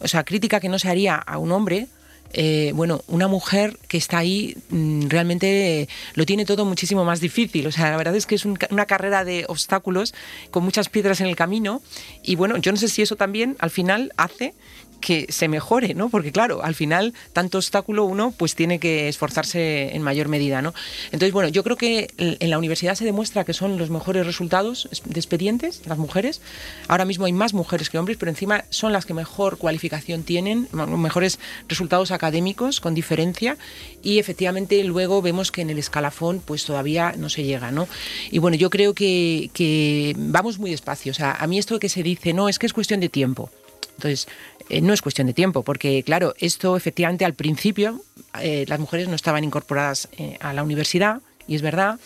O 0.00 0.08
sea, 0.08 0.24
crítica 0.24 0.60
que 0.60 0.68
no 0.68 0.78
se 0.78 0.88
haría 0.88 1.16
a 1.16 1.38
un 1.38 1.52
hombre 1.52 1.88
eh, 2.32 2.72
bueno, 2.74 3.02
una 3.08 3.28
mujer 3.28 3.78
que 3.88 3.98
está 3.98 4.18
ahí 4.18 4.56
mm, 4.70 5.08
realmente 5.08 5.88
lo 6.14 6.24
tiene 6.24 6.44
todo 6.44 6.64
muchísimo 6.64 7.04
más 7.04 7.20
difícil. 7.20 7.66
O 7.66 7.72
sea, 7.72 7.90
la 7.90 7.96
verdad 7.96 8.16
es 8.16 8.26
que 8.26 8.34
es 8.34 8.44
una 8.44 8.86
carrera 8.86 9.24
de 9.24 9.44
obstáculos 9.48 10.14
con 10.50 10.64
muchas 10.64 10.88
piedras 10.88 11.20
en 11.20 11.26
el 11.26 11.36
camino. 11.36 11.82
Y 12.22 12.36
bueno, 12.36 12.56
yo 12.56 12.72
no 12.72 12.78
sé 12.78 12.88
si 12.88 13.02
eso 13.02 13.16
también 13.16 13.56
al 13.58 13.70
final 13.70 14.12
hace 14.16 14.54
que 15.02 15.26
se 15.28 15.48
mejore, 15.48 15.92
¿no? 15.92 16.08
Porque 16.08 16.32
claro, 16.32 16.64
al 16.64 16.74
final 16.74 17.12
tanto 17.34 17.58
obstáculo 17.58 18.04
uno 18.04 18.32
pues 18.34 18.54
tiene 18.54 18.78
que 18.78 19.08
esforzarse 19.08 19.94
en 19.94 20.00
mayor 20.00 20.28
medida, 20.28 20.62
¿no? 20.62 20.72
Entonces, 21.06 21.32
bueno, 21.32 21.50
yo 21.50 21.62
creo 21.62 21.76
que 21.76 22.08
en 22.16 22.48
la 22.48 22.56
universidad 22.56 22.94
se 22.94 23.04
demuestra 23.04 23.44
que 23.44 23.52
son 23.52 23.76
los 23.76 23.90
mejores 23.90 24.24
resultados 24.24 24.88
de 25.04 25.20
expedientes 25.20 25.82
las 25.86 25.98
mujeres. 25.98 26.40
Ahora 26.88 27.04
mismo 27.04 27.26
hay 27.26 27.32
más 27.32 27.52
mujeres 27.52 27.90
que 27.90 27.98
hombres, 27.98 28.16
pero 28.16 28.30
encima 28.30 28.64
son 28.70 28.92
las 28.92 29.04
que 29.04 29.12
mejor 29.12 29.58
cualificación 29.58 30.22
tienen, 30.22 30.68
mejores 30.72 31.38
resultados 31.68 32.12
académicos 32.12 32.80
con 32.80 32.94
diferencia 32.94 33.58
y 34.02 34.18
efectivamente 34.18 34.82
luego 34.84 35.20
vemos 35.20 35.50
que 35.52 35.62
en 35.62 35.70
el 35.70 35.78
escalafón 35.78 36.40
pues 36.44 36.64
todavía 36.64 37.14
no 37.18 37.28
se 37.28 37.42
llega, 37.42 37.70
¿no? 37.72 37.88
Y 38.30 38.38
bueno, 38.38 38.56
yo 38.56 38.70
creo 38.70 38.94
que, 38.94 39.50
que 39.52 40.14
vamos 40.16 40.58
muy 40.58 40.70
despacio, 40.70 41.10
o 41.10 41.14
sea, 41.14 41.32
a 41.32 41.46
mí 41.46 41.58
esto 41.58 41.80
que 41.80 41.88
se 41.88 42.02
dice, 42.02 42.32
no, 42.32 42.48
es 42.48 42.58
que 42.58 42.66
es 42.66 42.72
cuestión 42.72 43.00
de 43.00 43.08
tiempo. 43.08 43.50
Entonces, 43.96 44.28
eh, 44.68 44.80
no 44.80 44.92
es 44.92 45.02
cuestión 45.02 45.26
de 45.26 45.34
tiempo, 45.34 45.62
porque 45.62 46.02
claro, 46.02 46.34
esto 46.38 46.76
efectivamente 46.76 47.24
al 47.24 47.34
principio 47.34 48.02
eh, 48.40 48.64
las 48.68 48.80
mujeres 48.80 49.08
no 49.08 49.14
estaban 49.14 49.44
incorporadas 49.44 50.08
eh, 50.16 50.38
a 50.40 50.52
la 50.52 50.62
universidad. 50.62 51.20
Y 51.48 51.56
es 51.56 51.62
verdad 51.62 51.98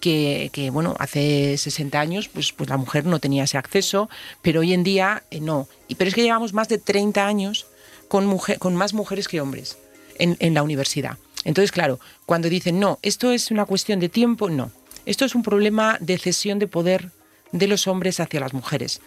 que, 0.00 0.70
bueno, 0.72 0.94
hace 1.00 1.58
60 1.58 1.98
años 1.98 2.28
pues, 2.28 2.52
pues 2.52 2.70
la 2.70 2.76
mujer 2.76 3.04
no 3.04 3.18
tenía 3.18 3.42
ese 3.42 3.58
acceso, 3.58 4.08
pero 4.42 4.60
hoy 4.60 4.72
en 4.72 4.84
día 4.84 5.24
no. 5.40 5.68
Y, 5.88 5.96
pero 5.96 6.08
es 6.08 6.14
que 6.14 6.22
llevamos 6.22 6.52
más 6.52 6.68
de 6.68 6.78
30 6.78 7.26
años 7.26 7.66
con, 8.06 8.26
mujer, 8.26 8.60
con 8.60 8.76
más 8.76 8.94
mujeres 8.94 9.26
que 9.26 9.40
hombres 9.40 9.76
en, 10.18 10.36
en 10.38 10.54
la 10.54 10.62
universidad. 10.62 11.18
Entonces, 11.44 11.72
claro, 11.72 11.98
cuando 12.26 12.48
dicen, 12.48 12.78
no, 12.78 13.00
esto 13.02 13.32
es 13.32 13.50
una 13.50 13.66
cuestión 13.66 13.98
de 13.98 14.08
tiempo, 14.08 14.48
no. 14.50 14.70
Esto 15.04 15.24
es 15.24 15.34
un 15.34 15.42
problema 15.42 15.98
de 16.00 16.16
cesión 16.16 16.60
de 16.60 16.68
poder 16.68 17.10
de 17.50 17.66
los 17.66 17.88
hombres 17.88 18.20
hacia 18.20 18.38
las 18.38 18.54
mujeres 18.54 19.00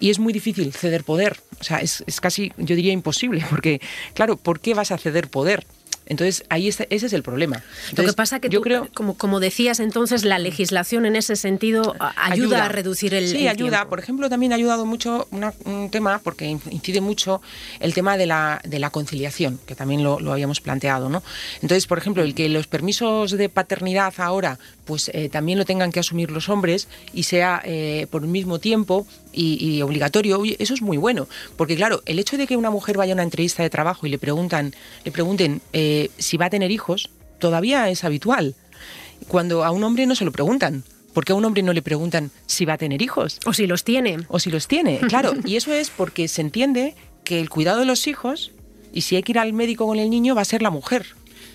y 0.00 0.10
es 0.10 0.18
muy 0.18 0.32
difícil 0.32 0.72
ceder 0.72 1.04
poder. 1.04 1.36
O 1.60 1.64
sea, 1.64 1.78
es, 1.78 2.02
es, 2.06 2.20
casi, 2.20 2.52
yo 2.56 2.74
diría, 2.74 2.92
imposible, 2.92 3.44
porque, 3.50 3.80
claro, 4.14 4.36
¿por 4.36 4.58
qué 4.58 4.74
vas 4.74 4.90
a 4.90 4.98
ceder 4.98 5.28
poder? 5.28 5.66
Entonces, 6.10 6.44
ahí 6.48 6.66
ese 6.66 6.88
es 6.90 7.12
el 7.12 7.22
problema. 7.22 7.62
Lo 7.96 8.04
que 8.04 8.12
pasa 8.12 8.40
que 8.40 8.48
yo 8.48 8.60
creo, 8.62 8.88
como, 8.94 9.16
como 9.16 9.38
decías 9.38 9.78
entonces, 9.78 10.24
la 10.24 10.40
legislación 10.40 11.06
en 11.06 11.14
ese 11.14 11.36
sentido 11.36 11.94
ayuda, 12.16 12.64
a 12.64 12.68
reducir 12.68 13.14
el 13.14 13.28
Sí, 13.28 13.46
ayuda. 13.46 13.88
Por 13.88 14.00
ejemplo, 14.00 14.28
también 14.28 14.52
ha 14.52 14.56
ayudado 14.56 14.84
mucho 14.84 15.28
un 15.30 15.88
tema, 15.90 16.18
porque 16.18 16.46
incide 16.46 17.00
mucho 17.00 17.40
el 17.78 17.94
tema 17.94 18.16
de 18.16 18.26
la, 18.26 18.60
de 18.64 18.80
la 18.80 18.90
conciliación, 18.90 19.60
que 19.66 19.76
también 19.76 20.02
lo, 20.02 20.18
lo, 20.18 20.32
habíamos 20.32 20.60
planteado, 20.60 21.08
¿no? 21.08 21.22
Entonces, 21.62 21.86
por 21.86 21.98
ejemplo, 21.98 22.24
el 22.24 22.34
que 22.34 22.48
los 22.48 22.66
permisos 22.66 23.30
de 23.30 23.48
paternidad 23.48 24.12
ahora 24.18 24.58
pues 24.90 25.08
eh, 25.14 25.28
también 25.28 25.56
lo 25.56 25.64
tengan 25.64 25.92
que 25.92 26.00
asumir 26.00 26.32
los 26.32 26.48
hombres 26.48 26.88
y 27.14 27.22
sea 27.22 27.62
eh, 27.64 28.08
por 28.10 28.24
un 28.24 28.32
mismo 28.32 28.58
tiempo 28.58 29.06
y, 29.32 29.80
obligatorio, 29.82 30.42
eso 30.58 30.74
es 30.74 30.82
muy 30.82 30.96
bueno, 30.96 31.28
porque 31.56 31.76
claro, 31.76 32.02
el 32.04 32.18
hecho 32.18 32.36
de 32.36 32.48
que 32.48 32.56
una 32.56 32.70
mujer 32.70 32.96
vaya 32.96 33.12
a 33.12 33.14
una 33.14 33.22
entrevista 33.22 33.62
de 33.62 33.70
trabajo 33.70 34.04
y 34.04 34.10
le 34.10 34.18
preguntan, 34.18 34.74
le 35.04 35.12
pregunten 35.12 35.60
eh, 35.72 35.99
si 36.18 36.36
va 36.36 36.46
a 36.46 36.50
tener 36.50 36.70
hijos, 36.70 37.10
todavía 37.38 37.88
es 37.90 38.04
habitual. 38.04 38.54
Cuando 39.28 39.64
a 39.64 39.70
un 39.70 39.84
hombre 39.84 40.06
no 40.06 40.14
se 40.14 40.24
lo 40.24 40.32
preguntan. 40.32 40.84
porque 41.12 41.32
a 41.32 41.34
un 41.34 41.44
hombre 41.44 41.64
no 41.64 41.72
le 41.72 41.82
preguntan 41.82 42.30
si 42.46 42.64
va 42.64 42.74
a 42.74 42.78
tener 42.78 43.02
hijos? 43.02 43.40
O 43.44 43.52
si 43.52 43.66
los 43.66 43.82
tiene. 43.82 44.18
O 44.28 44.38
si 44.38 44.48
los 44.48 44.68
tiene, 44.68 45.00
claro. 45.08 45.34
Y 45.44 45.56
eso 45.56 45.72
es 45.72 45.90
porque 45.90 46.28
se 46.28 46.40
entiende 46.40 46.94
que 47.24 47.40
el 47.40 47.50
cuidado 47.50 47.80
de 47.80 47.84
los 47.84 48.06
hijos, 48.06 48.52
y 48.92 49.00
si 49.00 49.16
hay 49.16 49.24
que 49.24 49.32
ir 49.32 49.38
al 49.40 49.52
médico 49.52 49.86
con 49.86 49.98
el 49.98 50.08
niño, 50.08 50.36
va 50.36 50.42
a 50.42 50.44
ser 50.44 50.62
la 50.62 50.70
mujer 50.70 51.06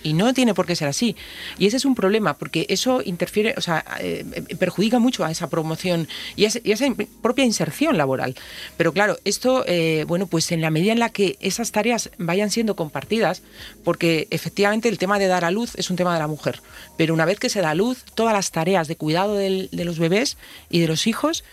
y 0.05 0.13
no 0.13 0.33
tiene 0.35 0.53
por 0.53 0.67
qué 0.67 0.75
ser 0.75 0.87
así. 0.87 1.15
Y 1.57 1.65
ese 1.65 1.77
es 1.77 1.85
un 1.85 1.95
problema, 1.95 2.37
porque 2.37 2.67
eso 2.69 3.01
interfiere, 3.03 3.55
o 3.57 3.61
sea, 3.61 3.83
eh, 3.99 4.23
perjudica 4.59 4.99
mucho 4.99 5.25
a 5.25 5.31
esa 5.31 5.49
promoción 5.49 6.07
y 6.35 6.45
a, 6.45 6.49
esa 6.49 6.85
propia 7.23 7.43
inserción 7.43 7.97
laboral. 7.97 8.35
Pero 8.77 8.93
claro, 8.93 9.17
esto, 9.25 9.63
eh, 9.65 10.05
bueno, 10.07 10.27
pues 10.27 10.51
en 10.51 10.61
la 10.61 10.69
medida 10.69 10.91
en 10.91 10.99
la 10.99 11.09
que 11.09 11.37
esas 11.39 11.71
tareas 11.71 12.11
vayan 12.19 12.51
siendo 12.51 12.75
compartidas, 12.75 13.41
porque 13.83 14.27
efectivamente 14.29 14.89
el 14.89 14.99
tema 14.99 15.17
de 15.17 15.25
dar 15.25 15.43
a 15.43 15.49
luz 15.49 15.73
es 15.75 15.89
un 15.89 15.95
tema 15.95 16.13
de 16.13 16.19
la 16.19 16.27
mujer, 16.27 16.61
pero 16.97 17.15
una 17.15 17.25
vez 17.25 17.39
que 17.39 17.49
se 17.49 17.61
da 17.61 17.71
a 17.71 17.75
luz, 17.75 18.03
todas 18.13 18.33
las 18.33 18.51
tareas 18.51 18.87
de 18.87 18.97
cuidado 18.97 19.35
de 19.35 19.69
los 19.71 19.97
bebés 19.97 20.37
y 20.69 20.81
de 20.81 20.87
los 20.87 21.07
hijos, 21.07 21.43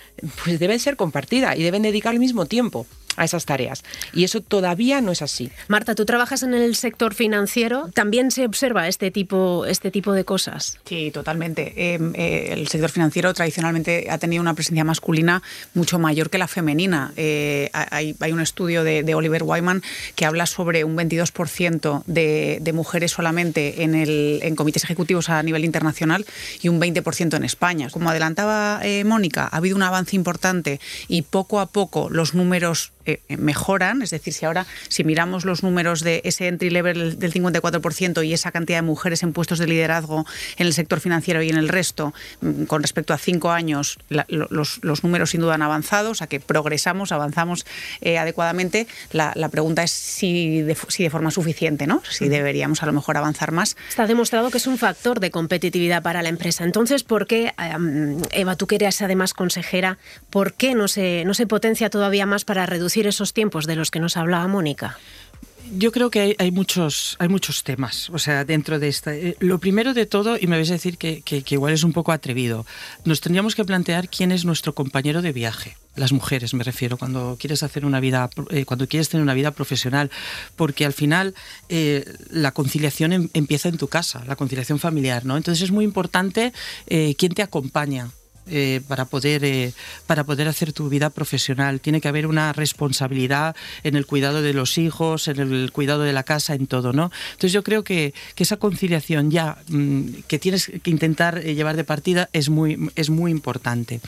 pues 0.45 0.59
deben 0.59 0.79
ser 0.79 0.97
compartidas 0.97 1.57
y 1.57 1.63
deben 1.63 1.81
dedicar 1.81 2.13
el 2.13 2.21
mismo 2.21 2.45
tiempo. 2.45 2.87
A 3.17 3.25
esas 3.25 3.47
tareas. 3.47 3.83
Y 4.13 4.25
eso 4.25 4.41
todavía 4.41 5.01
no 5.01 5.13
es 5.13 5.23
así. 5.23 5.51
Marta, 5.69 5.95
tú 5.95 6.05
trabajas 6.05 6.43
en 6.43 6.55
el 6.55 6.75
sector 6.77 7.15
financiero, 7.15 7.91
¿también 7.95 8.31
se 8.31 8.45
observa 8.45 8.89
este 8.89 9.11
tipo, 9.11 9.67
este 9.67 9.91
tipo 9.91 10.13
de 10.13 10.25
cosas? 10.25 10.79
Sí, 10.85 11.11
totalmente. 11.11 11.95
Em, 11.95 12.13
eh, 12.15 12.49
el 12.53 12.69
sector 12.69 12.91
financiero 12.91 13.33
tradicionalmente 13.35 14.09
ha 14.11 14.19
tenido 14.19 14.43
una 14.43 14.55
presencia 14.55 14.85
masculina 14.85 15.43
mucho 15.75 15.99
mayor 15.99 16.31
que 16.31 16.39
la 16.39 16.49
femenina. 16.49 17.13
Eh, 17.17 17.71
hay, 17.73 18.33
un 18.33 18.41
estudio 18.41 18.85
de, 18.85 19.13
Oliver 19.15 19.43
Wyman 19.43 19.83
que 20.15 20.25
habla 20.25 20.47
sobre 20.47 20.85
un 20.85 20.97
22% 20.97 22.03
de, 22.07 22.59
de, 22.63 22.73
mujeres 22.73 23.13
solamente 23.13 23.83
en, 23.83 23.95
el, 23.95 24.41
en 24.43 24.57
comités 24.57 24.85
ejecutivos 24.85 25.29
a 25.29 25.43
nivel 25.43 25.65
internacional 25.65 26.25
y 26.63 26.69
un 26.69 26.81
20% 26.81 27.37
en 27.37 27.45
España. 27.45 27.91
Como 27.91 28.11
adelantaba 28.11 28.81
eh, 28.83 29.05
Mónica, 29.05 29.49
ha 29.51 29.57
habido 29.59 29.77
un 29.77 29.83
avance 29.83 30.17
importante 30.17 30.81
y 31.09 31.23
poco 31.23 31.61
a 31.61 31.67
poco 31.67 32.09
los 32.11 32.35
números 32.35 32.93
eh, 33.07 33.21
mejoran, 33.37 34.03
es 34.03 34.11
decir, 34.11 34.33
si 34.33 34.45
ahora 34.45 34.67
si 34.89 35.05
miramos 35.05 35.45
los 35.45 35.63
números 35.63 36.01
de 36.03 36.21
ese 36.25 36.49
entry 36.49 36.71
level 36.71 37.19
del 37.19 37.33
54% 37.33 38.25
y 38.27 38.33
esa 38.33 38.53
cantidad 38.53 38.79
de 38.79 38.83
mujeres 38.83 39.23
en 39.23 39.33
puestos 39.33 39.59
de 39.59 39.67
liderazgo 39.67 40.25
en 40.57 40.67
el 40.67 40.73
sector 40.73 41.01
financiero 41.01 41.43
y 41.43 41.49
en 41.49 41.57
el 41.57 41.69
resto, 41.69 42.15
mm, 42.41 42.65
con 42.65 42.83
respecto 42.83 43.13
a 43.13 43.19
cinco 43.19 43.51
años, 43.51 43.99
los, 44.09 45.03
números 45.03 45.31
sin 45.31 45.41
duda 45.41 45.55
han 45.55 45.63
avanzado, 45.63 46.11
o 46.11 46.15
sea 46.15 46.27
que 46.27 46.41
progresamos, 46.41 47.13
avanzamos 47.13 47.67
eh, 48.01 48.19
adecuadamente. 48.19 48.87
La, 49.11 49.33
pregunta 49.49 49.83
es 49.83 49.91
si 49.91 50.63
de, 50.63 50.77
si 50.89 51.03
de 51.03 51.11
forma 51.11 51.31
suficiente, 51.31 51.87
¿no? 51.87 52.03
Si 52.09 52.29
deberíamos 52.29 52.83
a 52.83 52.87
lo 52.87 52.93
mejor 52.93 53.17
avanzar 53.17 53.53
más. 53.53 53.77
Está 53.89 54.07
demostrado 54.07 54.51
que 54.51 54.59
es 54.59 54.67
un 54.67 54.79
factor 54.79 55.21
de 55.21 55.31
competitividad 55.31 56.03
para 56.03 56.23
la 56.23 56.29
empresa. 56.29 56.65
Entonces, 56.65 57.03
¿por 57.03 57.27
qué, 57.27 57.53
Eva, 58.31 58.57
tú 58.57 58.67
que 58.67 58.77
eres 58.77 59.03
además 59.03 59.35
consejera, 59.35 59.99
por 60.31 60.55
qué 60.55 60.75
no 60.75 60.89
se, 60.89 61.25
no 61.27 61.35
se 61.35 61.47
potencia 61.47 61.91
todavía 61.91 62.25
más 62.25 62.45
para 62.45 62.65
reducir 62.65 62.92
esos 63.01 63.33
tiempos 63.33 63.67
de 63.67 63.77
los 63.77 63.91
que 63.91 64.01
nos 64.01 64.17
hablaba 64.17 64.47
Mónica? 64.49 64.99
Yo 65.71 65.91
creo 65.93 66.11
que 66.11 66.37
hay, 66.39 66.51
muchos, 66.51 67.17
hay 67.19 67.29
muchos 67.29 67.63
temas, 67.63 68.11
o 68.11 68.19
sea, 68.19 68.45
dentro 68.45 68.79
de 68.79 68.89
esta. 68.89 69.15
Eh, 69.15 69.37
lo 69.39 69.59
primero 69.59 69.95
de 69.95 70.07
todo, 70.07 70.37
y 70.39 70.47
me 70.47 70.57
vais 70.57 70.69
a 70.71 70.75
decir 70.75 70.99
que, 70.99 71.23
igual 71.49 71.73
es 71.73 71.83
un 71.83 71.93
poco 71.93 72.13
atrevido, 72.13 72.67
nos 73.05 73.21
tendríamos 73.21 73.55
que 73.55 73.65
plantear 73.65 74.09
quién 74.09 74.33
es 74.33 74.45
nuestro 74.45 74.75
compañero 74.75 75.23
de 75.23 75.33
viaje. 75.33 75.77
Las 75.95 76.13
mujeres, 76.13 76.53
me 76.53 76.65
refiero, 76.65 76.99
cuando 76.99 77.37
quieres 77.39 77.63
hacer 77.63 77.87
una 77.87 78.01
vida, 78.01 78.29
eh, 78.51 78.65
cuando 78.65 78.87
quieres 78.87 79.09
tener 79.09 79.23
una 79.23 79.35
vida 79.35 79.53
profesional, 79.53 80.11
porque 80.57 80.85
al 80.85 80.93
final 80.93 81.35
eh, 81.69 82.05
la 82.29 82.53
conciliación 82.53 83.13
em, 83.13 83.29
empieza 83.33 83.69
en 83.69 83.79
tu 83.79 83.89
casa, 83.89 84.25
la 84.27 84.37
conciliación 84.37 84.79
familiar, 84.79 85.25
¿no? 85.25 85.37
Entonces 85.37 85.63
es 85.63 85.71
muy 85.71 85.85
importante 85.85 86.53
quién 86.87 87.33
te 87.35 87.43
acompaña 87.43 88.11
eh, 88.49 88.81
para, 88.89 89.05
poder, 89.05 89.45
eh, 89.45 89.73
para 90.09 90.25
poder 90.25 90.49
hacer 90.49 90.73
tu 90.73 90.89
vida 90.89 91.11
profesional. 91.11 91.81
Tiene 91.81 92.01
que 92.01 92.09
haber 92.09 92.27
una 92.27 92.53
responsabilidad 92.53 93.55
en 93.85 93.95
el 93.95 94.05
cuidado 94.05 94.43
de 94.43 94.53
los 94.53 94.79
hijos, 94.79 95.29
en 95.29 95.39
el 95.39 95.71
cuidado 95.71 96.03
de 96.03 96.13
la 96.13 96.25
casa, 96.25 96.55
en 96.55 96.67
todo, 96.67 96.93
¿no? 96.93 97.13
Entonces 97.31 97.53
yo 97.53 97.63
creo 97.63 97.85
que, 97.85 98.15
que 98.35 98.43
esa 98.43 98.57
conciliación 98.57 99.31
ya 99.31 99.59
mm, 99.69 100.25
que 100.27 100.41
tienes 100.41 100.73
que 100.83 100.91
intentar 100.91 101.39
eh, 101.39 101.55
llevar 101.55 101.77
de 101.77 101.85
partida 101.85 102.31
es 102.33 102.49
muy, 102.49 102.91
es 102.97 103.11
muy 103.11 103.31
importante. 103.31 104.01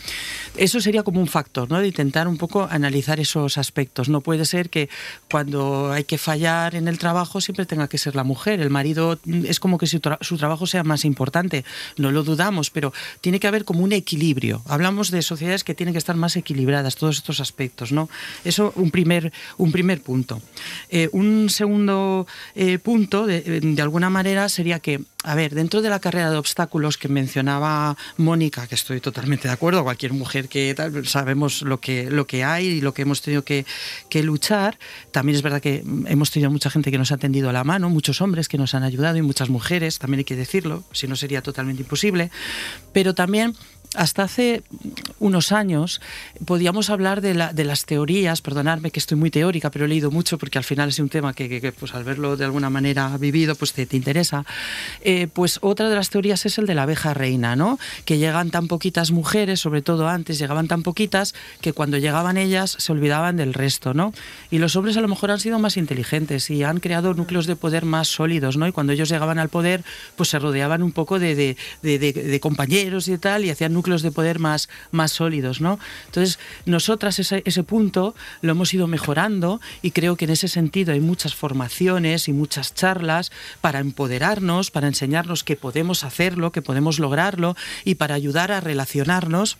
Eso 0.56 0.80
sería 0.80 1.04
como 1.04 1.20
un 1.20 1.28
factor, 1.28 1.70
¿no? 1.70 1.78
De 1.78 1.86
intentar 1.86 2.26
un 2.26 2.36
poco 2.36 2.66
analizar 2.68 3.20
esos 3.20 3.56
aspectos. 3.56 4.08
No 4.08 4.20
puede 4.20 4.46
ser 4.46 4.68
que 4.68 4.88
cuando 5.30 5.92
hay 5.92 6.02
que 6.02 6.18
fallar 6.18 6.74
en 6.74 6.88
el 6.88 6.98
trabajo 6.98 7.40
siempre 7.40 7.66
tenga 7.66 7.86
que 7.86 7.98
ser 7.98 8.16
la 8.16 8.24
mujer. 8.24 8.60
El 8.60 8.70
marido 8.70 9.16
mm, 9.24 9.46
es 9.46 9.60
como 9.60 9.78
que 9.78 9.86
su, 9.86 10.00
su 10.22 10.38
trabajo 10.38 10.66
sea 10.66 10.82
más 10.82 11.04
importante. 11.04 11.64
No 11.98 12.10
lo 12.10 12.24
dudamos, 12.24 12.70
pero 12.70 12.92
tiene 13.20 13.38
que 13.38 13.46
haber 13.46 13.64
como 13.64 13.84
un 13.84 13.92
equilibrio 13.92 14.23
Hablamos 14.66 15.10
de 15.10 15.22
sociedades 15.22 15.64
que 15.64 15.74
tienen 15.74 15.92
que 15.92 15.98
estar 15.98 16.16
más 16.16 16.36
equilibradas, 16.36 16.96
todos 16.96 17.16
estos 17.16 17.40
aspectos, 17.40 17.92
¿no? 17.92 18.08
Eso 18.44 18.72
un 18.76 18.90
primer, 18.90 19.32
un 19.58 19.70
primer 19.70 20.00
punto. 20.00 20.40
Eh, 20.88 21.08
un 21.12 21.50
segundo 21.50 22.26
eh, 22.54 22.78
punto, 22.78 23.26
de, 23.26 23.76
alguna 23.80 24.10
manera, 24.10 24.48
sería 24.48 24.78
que, 24.78 25.02
a 25.24 25.34
ver, 25.34 25.54
dentro 25.54 25.82
de 25.82 25.90
la 25.90 25.98
carrera 25.98 26.30
de 26.30 26.36
obstáculos 26.36 26.96
que 26.96 27.08
mencionaba 27.08 27.96
Mónica, 28.16 28.66
que 28.66 28.74
estoy 28.74 29.00
totalmente 29.00 29.48
de 29.48 29.54
acuerdo, 29.54 29.84
cualquier 29.84 30.12
mujer 30.12 30.48
que 30.48 30.74
tal, 30.74 31.06
sabemos 31.06 31.62
lo 31.62 31.78
que, 31.80 32.10
lo 32.10 32.26
que 32.26 32.44
hay 32.44 32.66
y 32.66 32.80
lo 32.80 32.94
que 32.94 33.02
hemos 33.02 33.20
tenido 33.20 33.44
que, 33.44 33.66
que 34.08 34.22
luchar, 34.22 34.78
también 35.12 35.36
es 35.36 35.42
verdad 35.42 35.60
que 35.60 35.84
hemos 36.06 36.30
tenido 36.30 36.50
mucha 36.50 36.70
gente 36.70 36.90
que 36.90 36.98
nos 36.98 37.12
ha 37.12 37.18
tendido 37.18 37.52
la 37.52 37.64
mano, 37.64 37.90
muchos 37.90 38.20
hombres 38.20 38.48
que 38.48 38.58
nos 38.58 38.74
han 38.74 38.84
ayudado 38.84 39.16
y 39.18 39.22
muchas 39.22 39.50
mujeres, 39.50 39.98
también 39.98 40.18
hay 40.18 40.24
que 40.24 40.36
decirlo, 40.36 40.84
si 40.92 41.06
no 41.06 41.16
sería 41.16 41.42
totalmente 41.42 41.82
imposible, 41.82 42.30
pero 42.92 43.14
también 43.14 43.54
hasta 43.94 44.24
hace 44.24 44.62
unos 45.18 45.52
años 45.52 46.00
podíamos 46.44 46.90
hablar 46.90 47.20
de, 47.20 47.34
las 47.34 47.84
teorías, 47.86 48.40
perdonadme 48.42 48.90
que 48.90 48.98
estoy 49.00 49.16
muy 49.16 49.30
teórica, 49.30 49.70
pero 49.70 49.84
he 49.84 49.88
leído 49.88 50.10
mucho 50.10 50.38
porque 50.38 50.58
al 50.58 50.64
final 50.64 50.88
es 50.88 50.98
un 50.98 51.08
tema 51.08 51.32
que, 51.32 51.72
pues 51.78 51.94
al 51.94 52.04
verlo 52.04 52.36
de 52.36 52.44
alguna 52.44 52.70
manera 52.70 53.16
vivido, 53.18 53.54
pues 53.54 53.72
te, 53.72 53.86
interesa. 53.92 54.44
Eh, 55.02 55.28
pues 55.32 55.58
otra 55.62 55.88
de 55.88 55.94
las 55.94 56.10
teorías 56.10 56.44
es 56.46 56.58
el 56.58 56.66
de 56.66 56.74
la 56.74 56.82
abeja 56.82 57.14
reina, 57.14 57.56
¿no? 57.56 57.78
Que 58.04 58.18
llegan 58.18 58.50
tan 58.50 58.68
poquitas 58.68 59.10
mujeres, 59.12 59.60
sobre 59.60 59.82
todo 59.82 60.08
antes 60.08 60.38
llegaban 60.38 60.68
tan 60.68 60.82
poquitas, 60.82 61.34
que 61.60 61.72
cuando 61.72 61.98
llegaban 61.98 62.36
ellas 62.36 62.76
se 62.78 62.92
olvidaban 62.92 63.36
del 63.36 63.54
resto, 63.54 63.94
¿no? 63.94 64.12
Y 64.50 64.58
los 64.58 64.76
hombres 64.76 64.96
a 64.96 65.00
lo 65.00 65.08
mejor 65.08 65.30
han 65.30 65.40
sido 65.40 65.58
más 65.58 65.76
inteligentes 65.76 66.50
y 66.50 66.64
han 66.64 66.80
creado 66.80 67.14
núcleos 67.14 67.46
de 67.46 67.56
poder 67.56 67.84
más 67.84 68.08
sólidos, 68.08 68.56
¿no? 68.56 68.66
Y 68.66 68.72
cuando 68.72 68.92
ellos 68.92 69.08
llegaban 69.08 69.38
al 69.38 69.48
poder, 69.48 69.84
pues 70.16 70.28
se 70.28 70.38
rodeaban 70.38 70.82
un 70.82 70.92
poco 70.92 71.18
de, 71.18 71.34
de, 71.34 71.56
de 71.98 72.40
compañeros 72.40 73.08
y 73.08 73.18
tal, 73.18 73.44
y 73.44 73.50
hacían 73.50 73.72
núcleos 73.72 73.83
de 73.84 74.10
poder 74.10 74.38
más, 74.38 74.68
más 74.90 75.12
sólidos. 75.12 75.60
¿no? 75.60 75.78
Entonces, 76.06 76.38
nosotras 76.66 77.18
ese, 77.18 77.42
ese 77.44 77.62
punto 77.62 78.14
lo 78.40 78.52
hemos 78.52 78.72
ido 78.72 78.86
mejorando 78.86 79.60
y 79.82 79.90
creo 79.90 80.16
que 80.16 80.24
en 80.24 80.30
ese 80.30 80.48
sentido 80.48 80.92
hay 80.92 81.00
muchas 81.00 81.34
formaciones 81.34 82.28
y 82.28 82.32
muchas 82.32 82.74
charlas 82.74 83.30
para 83.60 83.80
empoderarnos, 83.80 84.70
para 84.70 84.88
enseñarnos 84.88 85.44
que 85.44 85.56
podemos 85.56 86.04
hacerlo, 86.04 86.52
que 86.52 86.62
podemos 86.62 86.98
lograrlo 86.98 87.56
y 87.84 87.96
para 87.96 88.14
ayudar 88.14 88.52
a 88.52 88.60
relacionarnos 88.60 89.58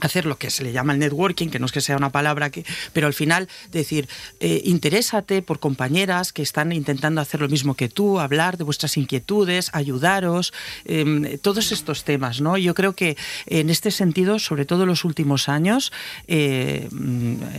hacer 0.00 0.26
lo 0.26 0.38
que 0.38 0.50
se 0.50 0.64
le 0.64 0.72
llama 0.72 0.92
el 0.92 0.98
networking, 0.98 1.48
que 1.48 1.58
no 1.58 1.66
es 1.66 1.72
que 1.72 1.80
sea 1.80 1.96
una 1.96 2.10
palabra 2.10 2.50
que, 2.50 2.64
pero 2.92 3.06
al 3.06 3.14
final 3.14 3.48
decir, 3.70 4.08
eh, 4.40 4.62
interésate 4.64 5.42
por 5.42 5.60
compañeras 5.60 6.32
que 6.32 6.42
están 6.42 6.72
intentando 6.72 7.20
hacer 7.20 7.40
lo 7.40 7.48
mismo 7.48 7.74
que 7.74 7.88
tú, 7.88 8.20
hablar 8.20 8.56
de 8.56 8.64
vuestras 8.64 8.96
inquietudes, 8.96 9.70
ayudaros, 9.72 10.52
em, 10.84 11.38
todos 11.38 11.72
estos 11.72 12.04
temas, 12.04 12.40
¿no? 12.40 12.56
Yo 12.56 12.74
creo 12.74 12.94
que 12.94 13.16
en 13.46 13.70
este 13.70 13.90
sentido, 13.90 14.38
sobre 14.38 14.64
todo 14.64 14.82
en 14.82 14.88
los 14.88 15.04
últimos 15.04 15.48
años, 15.48 15.92
eh, 16.26 16.88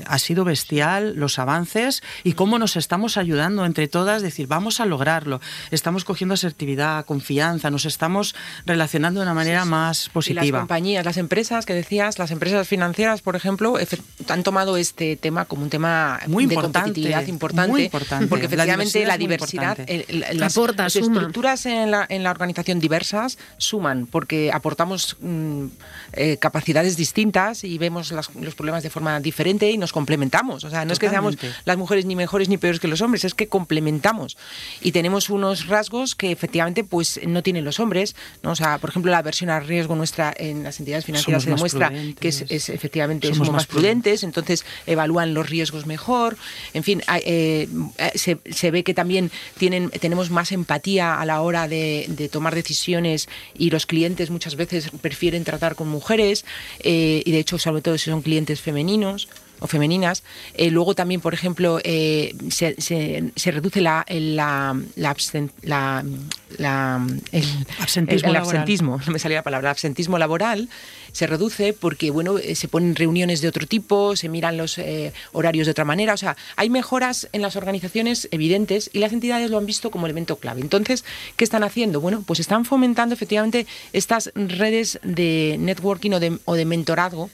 ha 0.06 0.20
sido 0.20 0.44
bestial 0.44 1.14
los 1.16 1.40
avances 1.40 2.04
y 2.24 2.34
cómo 2.34 2.60
nos 2.60 2.76
estamos 2.76 3.18
ayudando 3.18 3.66
entre 3.66 3.88
todas, 3.88 4.22
decir, 4.22 4.48
vamos 4.48 4.80
a 4.80 4.86
lograrlo, 4.86 5.42
estamos 5.72 6.04
cogiendo 6.04 6.34
asertividad, 6.34 7.06
confianza, 7.06 7.70
nos 7.70 7.86
estamos 7.86 8.36
relacionando 8.66 9.20
de 9.20 9.26
una 9.26 9.34
manera 9.34 9.66
más 9.66 10.10
positiva. 10.10 10.46
Y 10.46 10.52
las 10.52 10.62
compañías, 10.62 11.06
las 11.06 11.18
empresas 11.18 11.66
que 11.66 11.74
decías, 11.74 12.20
las 12.20 12.31
empresas 12.32 12.68
financieras, 12.68 13.22
por 13.22 13.36
ejemplo, 13.36 13.76
han 14.28 14.44
tomado 14.44 14.78
este 14.78 15.16
tema 15.16 15.46
como 15.46 15.64
un 15.64 15.70
tema 15.70 16.20
muy 16.28 16.46
de 16.46 16.56
importante, 16.56 16.90
competitividad 16.90 17.28
importante, 17.28 18.28
porque 18.28 18.46
efectivamente 18.46 19.06
la 19.06 19.18
diversidad, 19.18 19.78
las, 20.34 20.96
estructuras 20.96 21.66
en 21.66 21.92
la, 21.92 22.06
en 22.10 22.24
la, 22.24 22.32
organización 22.32 22.80
diversas 22.80 23.38
suman, 23.58 24.08
porque 24.08 24.52
aportamos 24.54 25.18
mm, 25.20 25.66
eh, 26.14 26.38
capacidades 26.38 26.98
distintas 26.98 27.64
y 27.64 27.78
vemos 27.78 28.12
los 28.12 28.56
problemas 28.56 28.84
de 28.84 28.90
forma 28.90 29.20
diferente 29.20 29.70
y 29.70 29.78
nos 29.78 29.92
complementamos. 29.94 30.64
O 30.64 30.70
sea, 30.70 30.86
no 30.86 30.94
es 30.94 31.00
que 31.00 31.10
seamos 31.10 31.38
las 31.66 31.78
mujeres 31.78 32.06
ni 32.06 32.16
mejores 32.16 32.50
ni 32.50 32.58
peores 32.58 32.80
que 32.80 32.88
los 32.88 33.02
hombres, 33.02 33.26
es 33.26 33.34
que 33.34 33.48
complementamos 33.48 34.38
y 34.82 34.92
tenemos 34.92 35.30
unos 35.30 35.68
rasgos 35.68 36.16
que 36.16 36.32
efectivamente 36.32 36.84
pues 36.84 37.20
no 37.26 37.44
tienen 37.44 37.66
los 37.66 37.80
hombres. 37.80 38.16
¿no? 38.44 38.52
O 38.52 38.56
sea, 38.56 38.78
por 38.78 38.90
ejemplo, 38.90 39.12
la 39.12 39.22
versión 39.22 39.50
a 39.50 39.60
riesgo 39.60 39.96
nuestra 39.96 40.34
en 40.36 40.64
las 40.64 40.80
entidades 40.80 41.06
financieras 41.06 41.44
se 41.44 41.50
demuestra 41.50 41.92
que 42.22 42.30
es, 42.30 42.70
efectivamente 42.70 43.34
somos, 43.34 43.52
más, 43.52 43.66
prudentes, 43.66 44.24
entonces 44.24 44.64
evalúan 44.86 45.34
los 45.34 45.50
riesgos 45.50 45.86
mejor, 45.86 46.38
en 46.74 46.84
fin, 46.84 47.02
eh, 47.26 47.68
se, 48.16 48.38
se, 48.50 48.72
ve 48.72 48.84
que 48.84 48.94
también 48.94 49.32
tienen, 49.58 49.90
tenemos 49.90 50.30
más 50.30 50.54
empatía 50.54 51.20
a 51.20 51.26
la 51.26 51.42
hora 51.42 51.68
de, 51.68 52.30
tomar 52.32 52.56
decisiones 52.56 53.28
y 53.58 53.72
los 53.72 53.86
clientes 53.86 54.30
muchas 54.30 54.56
veces 54.56 54.92
prefieren 55.02 55.44
tratar 55.44 55.76
con 55.76 55.90
mujeres 55.90 56.46
eh, 56.80 57.24
y 57.26 57.32
de 57.32 57.40
hecho 57.40 57.58
sobre 57.58 57.82
todo 57.82 57.98
si 57.98 58.10
son 58.10 58.22
clientes 58.22 58.62
femeninos 58.62 59.28
o 59.60 59.68
femeninas. 59.68 60.24
Eh, 60.56 60.72
luego 60.72 60.96
también, 60.96 61.22
por 61.22 61.34
ejemplo, 61.34 61.80
se, 61.80 62.76
se, 62.80 63.52
reduce 63.52 63.82
la, 63.82 64.06
la, 64.08 64.80
la, 64.96 65.16
la, 66.58 67.06
el, 67.32 67.46
absentismo, 67.80 68.30
el, 68.30 68.36
absentismo, 68.36 69.02
no 69.06 69.12
me 69.12 69.20
salía 69.20 69.38
la 69.38 69.44
palabra, 69.44 69.70
absentismo 69.72 70.18
laboral 70.18 70.70
se 71.12 71.28
reduce 71.28 71.74
porque 71.74 72.12
bueno, 72.12 72.38
eh, 72.38 72.56
se 72.56 72.68
ponen 72.68 72.96
reuniones 72.96 73.42
de 73.42 73.48
otro 73.48 73.68
tipo, 73.68 74.16
se 74.16 74.30
miran 74.30 74.58
los 74.58 74.78
eh, 74.78 75.14
horarios 75.34 75.68
de 75.68 75.72
otra 75.72 75.86
manera. 75.86 76.14
O 76.14 76.18
sea, 76.18 76.38
hay 76.56 76.70
mejoras 76.70 77.28
en 77.32 77.42
las 77.42 77.56
organizaciones 77.56 78.28
evidentes 78.32 78.90
y 78.94 79.00
las 79.00 79.14
entidades 79.14 79.50
lo 79.50 79.58
han 79.58 79.66
visto 79.66 79.92
como 79.92 80.06
elemento 80.06 80.38
clave. 80.38 80.62
Entonces, 80.62 81.04
¿qué 81.36 81.44
están 81.44 81.64
haciendo? 81.64 82.02
Bueno, 82.02 82.24
pues 82.26 82.40
están 82.40 82.66
fomentando 82.66 83.14
efectivamente 83.14 83.68
estas 83.94 84.32
redes 84.36 85.00
de 85.04 85.58
networking 85.60 86.12
o 86.12 86.20
de, 86.20 86.38
o 86.46 86.56
de 86.56 86.66
mentorazgo 86.66 87.30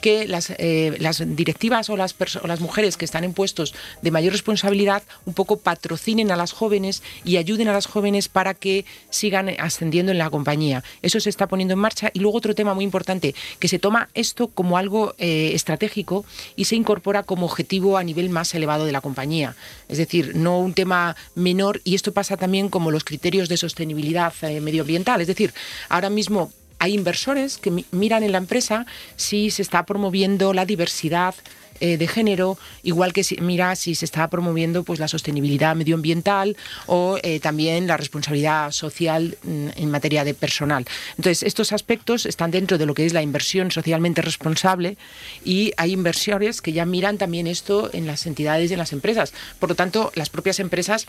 que 0.00 0.26
las, 0.26 0.50
eh, 0.58 0.96
las 1.00 1.22
directivas 1.36 1.88
o 1.90 1.96
las, 1.96 2.14
o 2.42 2.46
las 2.46 2.60
mujeres 2.60 2.96
que 2.96 3.04
están 3.04 3.24
en 3.24 3.32
puestos 3.32 3.74
de 4.02 4.10
mayor 4.10 4.32
responsabilidad 4.32 5.02
un 5.24 5.34
poco 5.34 5.58
patrocinen 5.58 6.30
a 6.30 6.36
las 6.36 6.52
jóvenes 6.52 7.02
y 7.24 7.36
ayuden 7.36 7.68
a 7.68 7.72
las 7.72 7.86
jóvenes 7.86 8.28
para 8.28 8.54
que 8.54 8.84
sigan 9.10 9.48
ascendiendo 9.58 10.12
en 10.12 10.18
la 10.18 10.30
compañía. 10.30 10.82
Eso 11.02 11.20
se 11.20 11.30
está 11.30 11.46
poniendo 11.46 11.74
en 11.74 11.80
marcha. 11.80 12.10
Y 12.12 12.20
luego 12.20 12.38
otro 12.38 12.54
tema 12.54 12.74
muy 12.74 12.84
importante, 12.84 13.13
que 13.20 13.68
se 13.68 13.78
toma 13.78 14.08
esto 14.14 14.48
como 14.48 14.78
algo 14.78 15.14
eh, 15.18 15.52
estratégico 15.54 16.24
y 16.56 16.64
se 16.64 16.76
incorpora 16.76 17.22
como 17.22 17.46
objetivo 17.46 17.98
a 17.98 18.04
nivel 18.04 18.30
más 18.30 18.54
elevado 18.54 18.84
de 18.84 18.92
la 18.92 19.00
compañía. 19.00 19.56
Es 19.88 19.98
decir, 19.98 20.36
no 20.36 20.58
un 20.58 20.74
tema 20.74 21.16
menor 21.34 21.80
y 21.84 21.94
esto 21.94 22.12
pasa 22.12 22.36
también 22.36 22.68
como 22.68 22.90
los 22.90 23.04
criterios 23.04 23.48
de 23.48 23.56
sostenibilidad 23.56 24.32
eh, 24.42 24.60
medioambiental. 24.60 25.20
Es 25.20 25.26
decir, 25.26 25.52
ahora 25.88 26.10
mismo 26.10 26.52
hay 26.78 26.94
inversores 26.94 27.56
que 27.58 27.84
miran 27.92 28.22
en 28.22 28.32
la 28.32 28.38
empresa 28.38 28.86
si 29.16 29.50
se 29.50 29.62
está 29.62 29.86
promoviendo 29.86 30.52
la 30.52 30.66
diversidad 30.66 31.34
eh, 31.80 31.96
de 31.96 32.08
género, 32.08 32.58
igual 32.82 33.12
que 33.12 33.24
si, 33.24 33.36
mira 33.40 33.74
si 33.76 33.94
se 33.94 34.04
está 34.04 34.28
promoviendo 34.28 34.84
pues 34.84 35.00
la 35.00 35.08
sostenibilidad 35.08 35.74
medioambiental 35.74 36.56
o 36.86 37.18
eh, 37.22 37.40
también 37.40 37.86
la 37.86 37.96
responsabilidad 37.96 38.70
social 38.70 39.36
mm, 39.42 39.68
en 39.76 39.90
materia 39.90 40.24
de 40.24 40.34
personal. 40.34 40.86
Entonces, 41.16 41.42
estos 41.42 41.72
aspectos 41.72 42.26
están 42.26 42.50
dentro 42.50 42.78
de 42.78 42.86
lo 42.86 42.94
que 42.94 43.06
es 43.06 43.12
la 43.12 43.22
inversión 43.22 43.70
socialmente 43.70 44.22
responsable 44.22 44.96
y 45.44 45.72
hay 45.76 45.92
inversores 45.92 46.62
que 46.62 46.72
ya 46.72 46.84
miran 46.84 47.18
también 47.18 47.46
esto 47.46 47.90
en 47.92 48.06
las 48.06 48.26
entidades 48.26 48.70
y 48.70 48.74
en 48.74 48.78
las 48.78 48.92
empresas. 48.92 49.32
Por 49.58 49.68
lo 49.70 49.74
tanto, 49.74 50.12
las 50.14 50.30
propias 50.30 50.60
empresas 50.60 51.06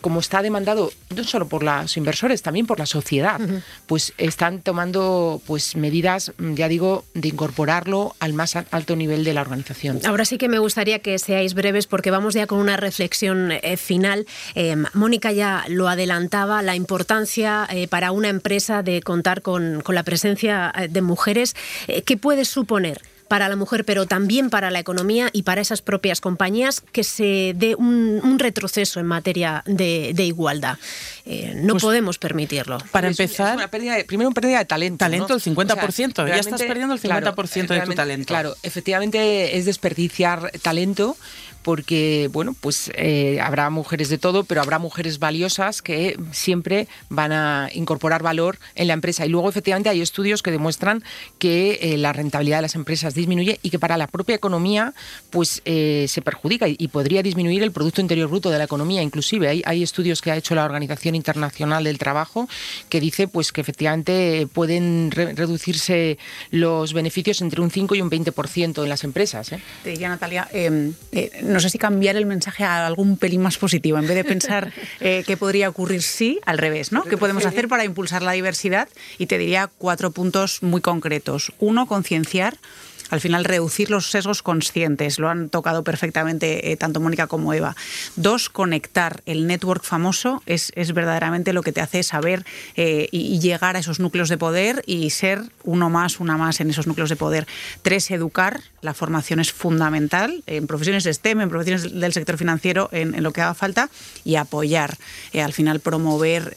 como 0.00 0.20
está 0.20 0.42
demandado 0.42 0.92
no 1.16 1.24
solo 1.24 1.48
por 1.48 1.62
los 1.62 1.96
inversores, 1.96 2.42
también 2.42 2.66
por 2.66 2.78
la 2.78 2.86
sociedad, 2.86 3.40
pues 3.86 4.12
están 4.18 4.60
tomando 4.60 5.40
pues 5.46 5.76
medidas, 5.76 6.32
ya 6.38 6.68
digo, 6.68 7.04
de 7.14 7.28
incorporarlo 7.28 8.14
al 8.20 8.34
más 8.34 8.56
alto 8.56 8.96
nivel 8.96 9.24
de 9.24 9.32
la 9.32 9.40
organización. 9.40 9.93
Ahora 10.04 10.24
sí 10.24 10.38
que 10.38 10.48
me 10.48 10.58
gustaría 10.58 10.98
que 10.98 11.18
seáis 11.18 11.54
breves 11.54 11.86
porque 11.86 12.10
vamos 12.10 12.34
ya 12.34 12.46
con 12.46 12.58
una 12.58 12.76
reflexión 12.76 13.52
eh, 13.52 13.76
final. 13.76 14.26
Em, 14.54 14.84
Mónica 14.92 15.32
ya 15.32 15.64
lo 15.68 15.88
adelantaba, 15.88 16.62
la 16.62 16.74
importancia 16.74 17.66
eh, 17.70 17.88
para 17.88 18.12
una 18.12 18.28
empresa 18.28 18.82
de 18.82 19.02
contar 19.02 19.42
con, 19.42 19.80
con 19.82 19.94
la 19.94 20.02
presencia 20.02 20.72
eh, 20.76 20.88
de 20.88 21.02
mujeres. 21.02 21.54
¿Qué 22.04 22.16
puede 22.16 22.44
suponer? 22.44 23.00
Para 23.34 23.48
la 23.48 23.56
mujer, 23.56 23.84
pero 23.84 24.06
también 24.06 24.48
para 24.48 24.70
la 24.70 24.78
economía 24.78 25.28
y 25.32 25.42
para 25.42 25.60
esas 25.60 25.82
propias 25.82 26.20
compañías 26.20 26.80
que 26.80 27.02
se 27.02 27.52
dé 27.56 27.74
un, 27.74 28.38
retroceso 28.38 29.00
en 29.00 29.06
materia 29.06 29.64
de, 29.66 30.14
igualdad. 30.18 30.78
Eh, 31.26 31.52
no 31.56 31.72
pues 31.72 31.82
podemos 31.82 32.18
permitirlo. 32.18 32.78
Para 32.92 33.08
empezar, 33.08 33.68
primero 34.06 34.28
una 34.28 34.34
pérdida 34.34 34.58
de 34.58 34.66
talento. 34.66 34.98
Talento, 34.98 35.34
el 35.34 35.40
50%. 35.40 36.28
ya 36.28 36.36
estás 36.36 36.62
perdiendo 36.62 36.94
el 36.94 37.00
50% 37.00 37.66
de 37.66 37.80
tu 37.80 37.94
talento. 37.94 38.26
Claro, 38.28 38.54
efectivamente 38.62 39.58
es 39.58 39.64
desperdiciar 39.64 40.52
talento 40.62 41.16
porque 41.64 42.28
bueno, 42.30 42.54
pues 42.60 42.92
eh, 42.94 43.40
habrá 43.40 43.70
mujeres 43.70 44.10
de 44.10 44.18
todo, 44.18 44.44
pero 44.44 44.60
habrá 44.60 44.78
mujeres 44.78 45.18
valiosas 45.18 45.82
que 45.82 46.16
siempre 46.30 46.86
van 47.08 47.32
a 47.32 47.70
incorporar 47.72 48.22
valor 48.22 48.58
en 48.76 48.86
la 48.86 48.92
empresa. 48.92 49.24
Y 49.24 49.30
luego, 49.30 49.48
efectivamente, 49.48 49.88
hay 49.88 50.02
estudios 50.02 50.42
que 50.42 50.50
demuestran 50.50 51.02
que 51.38 51.78
eh, 51.80 51.96
la 51.96 52.12
rentabilidad 52.12 52.58
de 52.58 52.62
las 52.62 52.74
empresas 52.74 53.14
disminuye 53.14 53.58
y 53.62 53.70
que 53.70 53.78
para 53.78 53.96
la 53.96 54.06
propia 54.06 54.36
economía 54.36 54.92
pues 55.30 55.62
eh, 55.64 56.06
se 56.08 56.22
perjudica 56.22 56.68
y, 56.68 56.88
podría 56.88 57.22
disminuir 57.22 57.62
el 57.62 57.72
Producto 57.72 58.02
Interior 58.02 58.28
Bruto 58.28 58.50
de 58.50 58.58
la 58.58 58.64
economía. 58.64 59.02
Inclusive 59.02 59.62
hay, 59.64 59.82
estudios 59.82 60.20
que 60.20 60.30
ha 60.30 60.36
hecho 60.36 60.54
la 60.54 60.64
Organización 60.64 61.14
Internacional 61.14 61.84
del 61.84 61.98
Trabajo 61.98 62.46
que 62.88 63.00
dice 63.00 63.26
pues 63.26 63.52
que 63.52 63.62
efectivamente 63.62 64.46
pueden 64.52 65.10
reducirse 65.10 66.18
los 66.50 66.92
beneficios 66.92 67.40
entre 67.40 67.62
un 67.62 67.70
5 67.70 67.94
y 67.94 68.02
un 68.02 68.10
20% 68.10 68.82
en 68.82 68.88
las 68.88 69.02
empresas. 69.02 69.50
Te 69.82 69.90
diría, 69.90 70.08
Natalia, 70.10 70.46
em, 70.52 70.92
no 71.54 71.60
sé 71.60 71.70
si 71.70 71.78
cambiar 71.78 72.16
el 72.16 72.26
mensaje 72.26 72.64
a 72.64 72.86
algún 72.86 73.16
pelín 73.16 73.40
más 73.40 73.56
positivo, 73.56 73.96
en 73.98 74.06
vez 74.06 74.16
de 74.16 74.24
pensar 74.24 74.72
eh, 75.00 75.22
qué 75.26 75.36
podría 75.36 75.68
ocurrir 75.68 76.02
sí, 76.02 76.40
al 76.44 76.58
revés, 76.58 76.92
¿no? 76.92 77.04
¿Qué 77.04 77.16
podemos 77.16 77.46
hacer 77.46 77.68
para 77.68 77.84
impulsar 77.84 78.22
la 78.22 78.32
diversidad? 78.32 78.88
Y 79.18 79.26
te 79.26 79.38
diría 79.38 79.70
cuatro 79.78 80.10
puntos 80.10 80.62
muy 80.62 80.80
concretos. 80.80 81.52
Uno, 81.58 81.86
concienciar 81.86 82.58
al 83.10 83.20
final 83.20 83.44
reducir 83.44 83.90
los 83.90 84.10
sesgos 84.10 84.42
conscientes. 84.42 85.18
Lo 85.18 85.28
han 85.28 85.48
tocado 85.48 85.84
perfectamente 85.84 86.72
eh, 86.72 86.76
tanto 86.76 87.00
Mónica 87.00 87.26
como 87.26 87.52
Eva. 87.52 87.76
Dos, 88.16 88.48
conectar. 88.48 89.22
El 89.26 89.46
network 89.46 89.84
famoso 89.84 90.42
es, 90.46 90.72
es 90.74 90.92
verdaderamente 90.94 91.52
lo 91.52 91.62
que 91.62 91.72
te 91.72 91.80
hace 91.80 92.02
saber 92.02 92.44
eh, 92.76 93.08
y, 93.10 93.38
llegar 93.44 93.76
a 93.76 93.80
esos 93.80 94.00
núcleos 94.00 94.28
de 94.28 94.38
poder 94.38 94.82
y 94.86 95.10
ser 95.10 95.42
uno 95.64 95.90
más, 95.90 96.20
una 96.20 96.36
más 96.36 96.60
en 96.60 96.70
esos 96.70 96.86
núcleos 96.86 97.10
de 97.10 97.16
poder. 97.16 97.46
Tres, 97.82 98.10
educar. 98.10 98.60
La 98.80 98.94
formación 98.94 99.40
es 99.40 99.52
fundamental 99.52 100.42
en 100.46 100.66
profesiones 100.66 101.04
STEM, 101.04 101.40
en 101.40 101.48
profesiones 101.48 101.98
del 101.98 102.12
sector 102.12 102.36
financiero, 102.36 102.88
en, 102.92 103.22
lo 103.22 103.32
que 103.32 103.40
haga 103.40 103.54
falta 103.54 103.90
y 104.24 104.36
apoyar. 104.36 104.96
Eh, 105.32 105.40
al 105.42 105.52
final 105.52 105.80
promover 105.80 106.54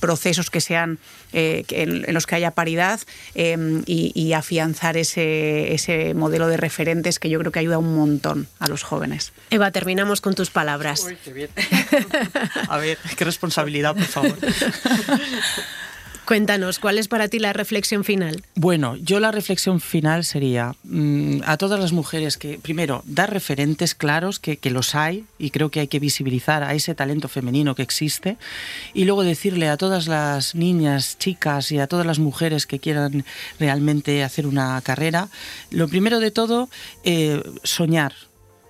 procesos 0.00 0.50
que 0.50 0.60
sean 0.60 0.98
en, 1.32 2.12
los 2.12 2.26
que 2.26 2.34
haya 2.34 2.52
paridad 2.52 3.00
y, 3.34 4.12
y 4.14 4.32
afianzar 4.32 4.96
ese 4.96 5.07
ese, 5.16 6.14
modelo 6.14 6.48
de 6.48 6.56
referentes 6.56 7.18
que 7.18 7.30
yo 7.30 7.38
creo 7.38 7.52
que 7.52 7.58
ayuda 7.58 7.78
un 7.78 7.96
montón 7.96 8.48
a 8.58 8.68
los 8.68 8.82
jóvenes. 8.82 9.32
Eva, 9.50 9.70
terminamos 9.70 10.20
con 10.20 10.34
tus 10.34 10.50
palabras. 10.50 11.06
a 12.68 12.76
ver, 12.78 12.98
qué 13.16 13.24
responsabilidad, 13.24 13.94
por 13.94 14.04
favor. 14.04 14.36
Cuéntanos, 16.28 16.78
¿cuál 16.78 16.98
es 16.98 17.08
para 17.08 17.28
ti 17.28 17.38
la 17.38 17.54
reflexión 17.54 18.04
final? 18.04 18.44
Bueno, 18.54 18.96
yo 18.96 19.18
la 19.18 19.32
reflexión 19.32 19.80
final 19.80 20.24
sería 20.24 20.74
mm, 20.84 21.38
a 21.46 21.56
todas 21.56 21.80
las 21.80 21.94
mujeres 21.94 22.36
que, 22.36 22.58
primero, 22.58 23.02
dar 23.06 23.32
referentes 23.32 23.94
claros, 23.94 24.38
que, 24.38 24.58
los 24.70 24.94
hay, 24.94 25.24
y 25.38 25.48
creo 25.48 25.70
que 25.70 25.80
hay 25.80 25.88
que 25.88 26.00
visibilizar 26.00 26.62
a 26.62 26.74
ese 26.74 26.94
talento 26.94 27.28
femenino 27.28 27.74
que 27.74 27.80
existe, 27.80 28.36
y 28.92 29.06
luego 29.06 29.24
decirle 29.24 29.70
a 29.70 29.78
todas 29.78 30.06
las 30.06 30.54
niñas, 30.54 31.16
chicas 31.16 31.72
y 31.72 31.78
a 31.78 31.86
todas 31.86 32.04
las 32.04 32.18
mujeres 32.18 32.66
que 32.66 32.78
quieran 32.78 33.24
realmente 33.58 34.22
hacer 34.22 34.46
una 34.46 34.78
carrera, 34.82 35.28
lo 35.70 35.88
primero 35.88 36.20
de 36.20 36.30
todo, 36.30 36.68
eh, 37.04 37.42
soñar, 37.62 38.12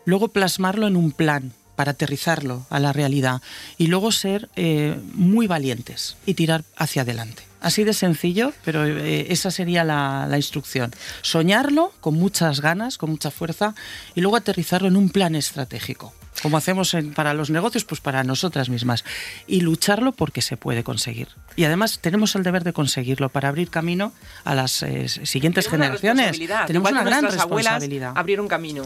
luego 0.04 0.28
plasmarlo 0.28 0.86
en 0.86 0.94
un 0.94 1.10
plan, 1.10 1.52
para 1.74 1.92
aterrizarlo 1.92 2.66
a 2.70 2.80
la 2.80 2.92
realidad 2.92 3.40
y 3.78 3.86
luego 3.86 4.10
ser 4.10 4.48
eh, 4.56 4.96
muy 5.14 5.46
valientes 5.46 6.16
y 6.26 6.34
tirar 6.34 6.64
hacia 6.76 7.02
adelante. 7.02 7.47
Así 7.60 7.84
de 7.84 7.92
sencillo, 7.92 8.52
pero 8.64 8.84
eh, 8.86 9.26
esa 9.30 9.50
sería 9.50 9.84
la, 9.84 10.26
la, 10.28 10.36
instrucción. 10.36 10.92
Soñarlo 11.22 11.92
con 12.00 12.14
muchas 12.14 12.60
ganas, 12.60 12.98
con 12.98 13.10
mucha 13.10 13.30
fuerza 13.30 13.74
y 14.14 14.20
luego 14.20 14.36
aterrizarlo 14.36 14.86
en 14.88 14.96
un 14.96 15.10
plan 15.10 15.34
estratégico. 15.34 16.12
Como 16.42 16.56
hacemos 16.56 16.96
para 17.14 17.34
los 17.34 17.50
negocios, 17.50 17.84
pues 17.84 18.00
para 18.00 18.22
nosotras 18.24 18.68
mismas. 18.68 19.04
Y 19.46 19.60
lucharlo 19.60 20.12
porque 20.12 20.42
se 20.42 20.56
puede 20.56 20.84
conseguir. 20.84 21.28
Y 21.58 21.64
además 21.64 21.98
tenemos 21.98 22.36
el 22.36 22.44
deber 22.44 22.62
de 22.62 22.72
conseguirlo 22.72 23.30
para 23.30 23.48
abrir 23.48 23.68
camino 23.68 24.12
a 24.44 24.54
las 24.54 24.80
eh, 24.84 25.08
siguientes 25.08 25.68
generaciones. 25.68 26.38
Tenemos 26.68 26.92
una 26.92 27.02
gran 27.02 27.24
responsabilidad. 27.24 28.12
Abrir 28.14 28.40
un 28.40 28.46
camino. 28.46 28.84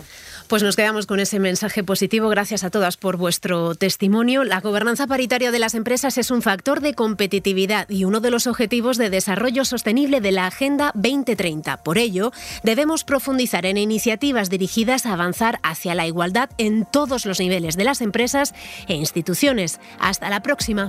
Pues 0.48 0.62
nos 0.62 0.74
quedamos 0.74 1.04
con 1.04 1.20
ese 1.20 1.38
mensaje 1.38 1.85
positivo. 1.85 2.30
Gracias 2.30 2.64
a 2.64 2.70
todas 2.70 2.96
por 2.96 3.18
vuestro 3.18 3.74
testimonio. 3.74 4.42
La 4.42 4.61
gobernanza 4.61 5.06
paritaria 5.06 5.50
de 5.50 5.58
las 5.58 5.74
empresas 5.74 6.16
es 6.16 6.30
un 6.30 6.40
factor 6.40 6.80
de 6.80 6.94
competitividad 6.94 7.90
y 7.90 8.04
uno 8.04 8.20
de 8.20 8.30
los 8.30 8.46
objetivos 8.46 8.96
de 8.96 9.11
desarrollo 9.11 9.66
sostenible 9.66 10.22
de 10.22 10.32
la 10.32 10.46
Agenda 10.46 10.92
2030. 10.94 11.82
Por 11.82 11.98
ello, 11.98 12.32
debemos 12.62 13.04
profundizar 13.04 13.66
en 13.66 13.76
iniciativas 13.76 14.48
dirigidas 14.48 15.04
a 15.04 15.12
avanzar 15.12 15.61
hacia 15.62 15.94
la 15.94 16.06
igualdad 16.06 16.48
en 16.56 16.87
todos 16.90 17.26
los 17.26 17.38
niveles 17.38 17.76
de 17.76 17.85
las 17.85 18.00
empresas 18.00 18.54
e 18.88 18.94
instituciones. 18.94 19.78
Hasta 20.00 20.30
la 20.30 20.40
próxima. 20.40 20.88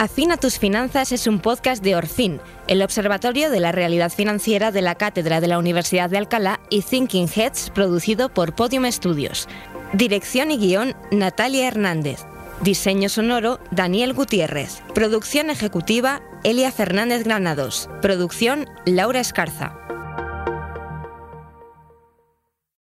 Afina 0.00 0.38
tus 0.38 0.58
finanzas 0.58 1.12
es 1.12 1.26
un 1.26 1.40
podcast 1.40 1.84
de 1.84 1.94
Orfin, 1.94 2.40
el 2.68 2.80
Observatorio 2.80 3.50
de 3.50 3.60
la 3.60 3.70
Realidad 3.70 4.10
Financiera 4.10 4.72
de 4.72 4.80
la 4.80 4.94
Cátedra 4.94 5.42
de 5.42 5.46
la 5.46 5.58
Universidad 5.58 6.08
de 6.08 6.16
Alcalá 6.16 6.58
y 6.70 6.80
Thinking 6.80 7.28
Heads, 7.28 7.68
producido 7.74 8.30
por 8.30 8.54
Podium 8.54 8.90
Studios. 8.90 9.46
Dirección 9.92 10.52
y 10.52 10.56
guion, 10.56 10.96
Natalia 11.10 11.68
Hernández. 11.68 12.20
Diseño 12.62 13.10
sonoro, 13.10 13.60
Daniel 13.72 14.14
Gutiérrez. 14.14 14.82
Producción 14.94 15.50
ejecutiva, 15.50 16.22
Elia 16.44 16.72
Fernández 16.72 17.22
Granados. 17.24 17.90
Producción, 18.00 18.70
Laura 18.86 19.20
Escarza. 19.20 19.74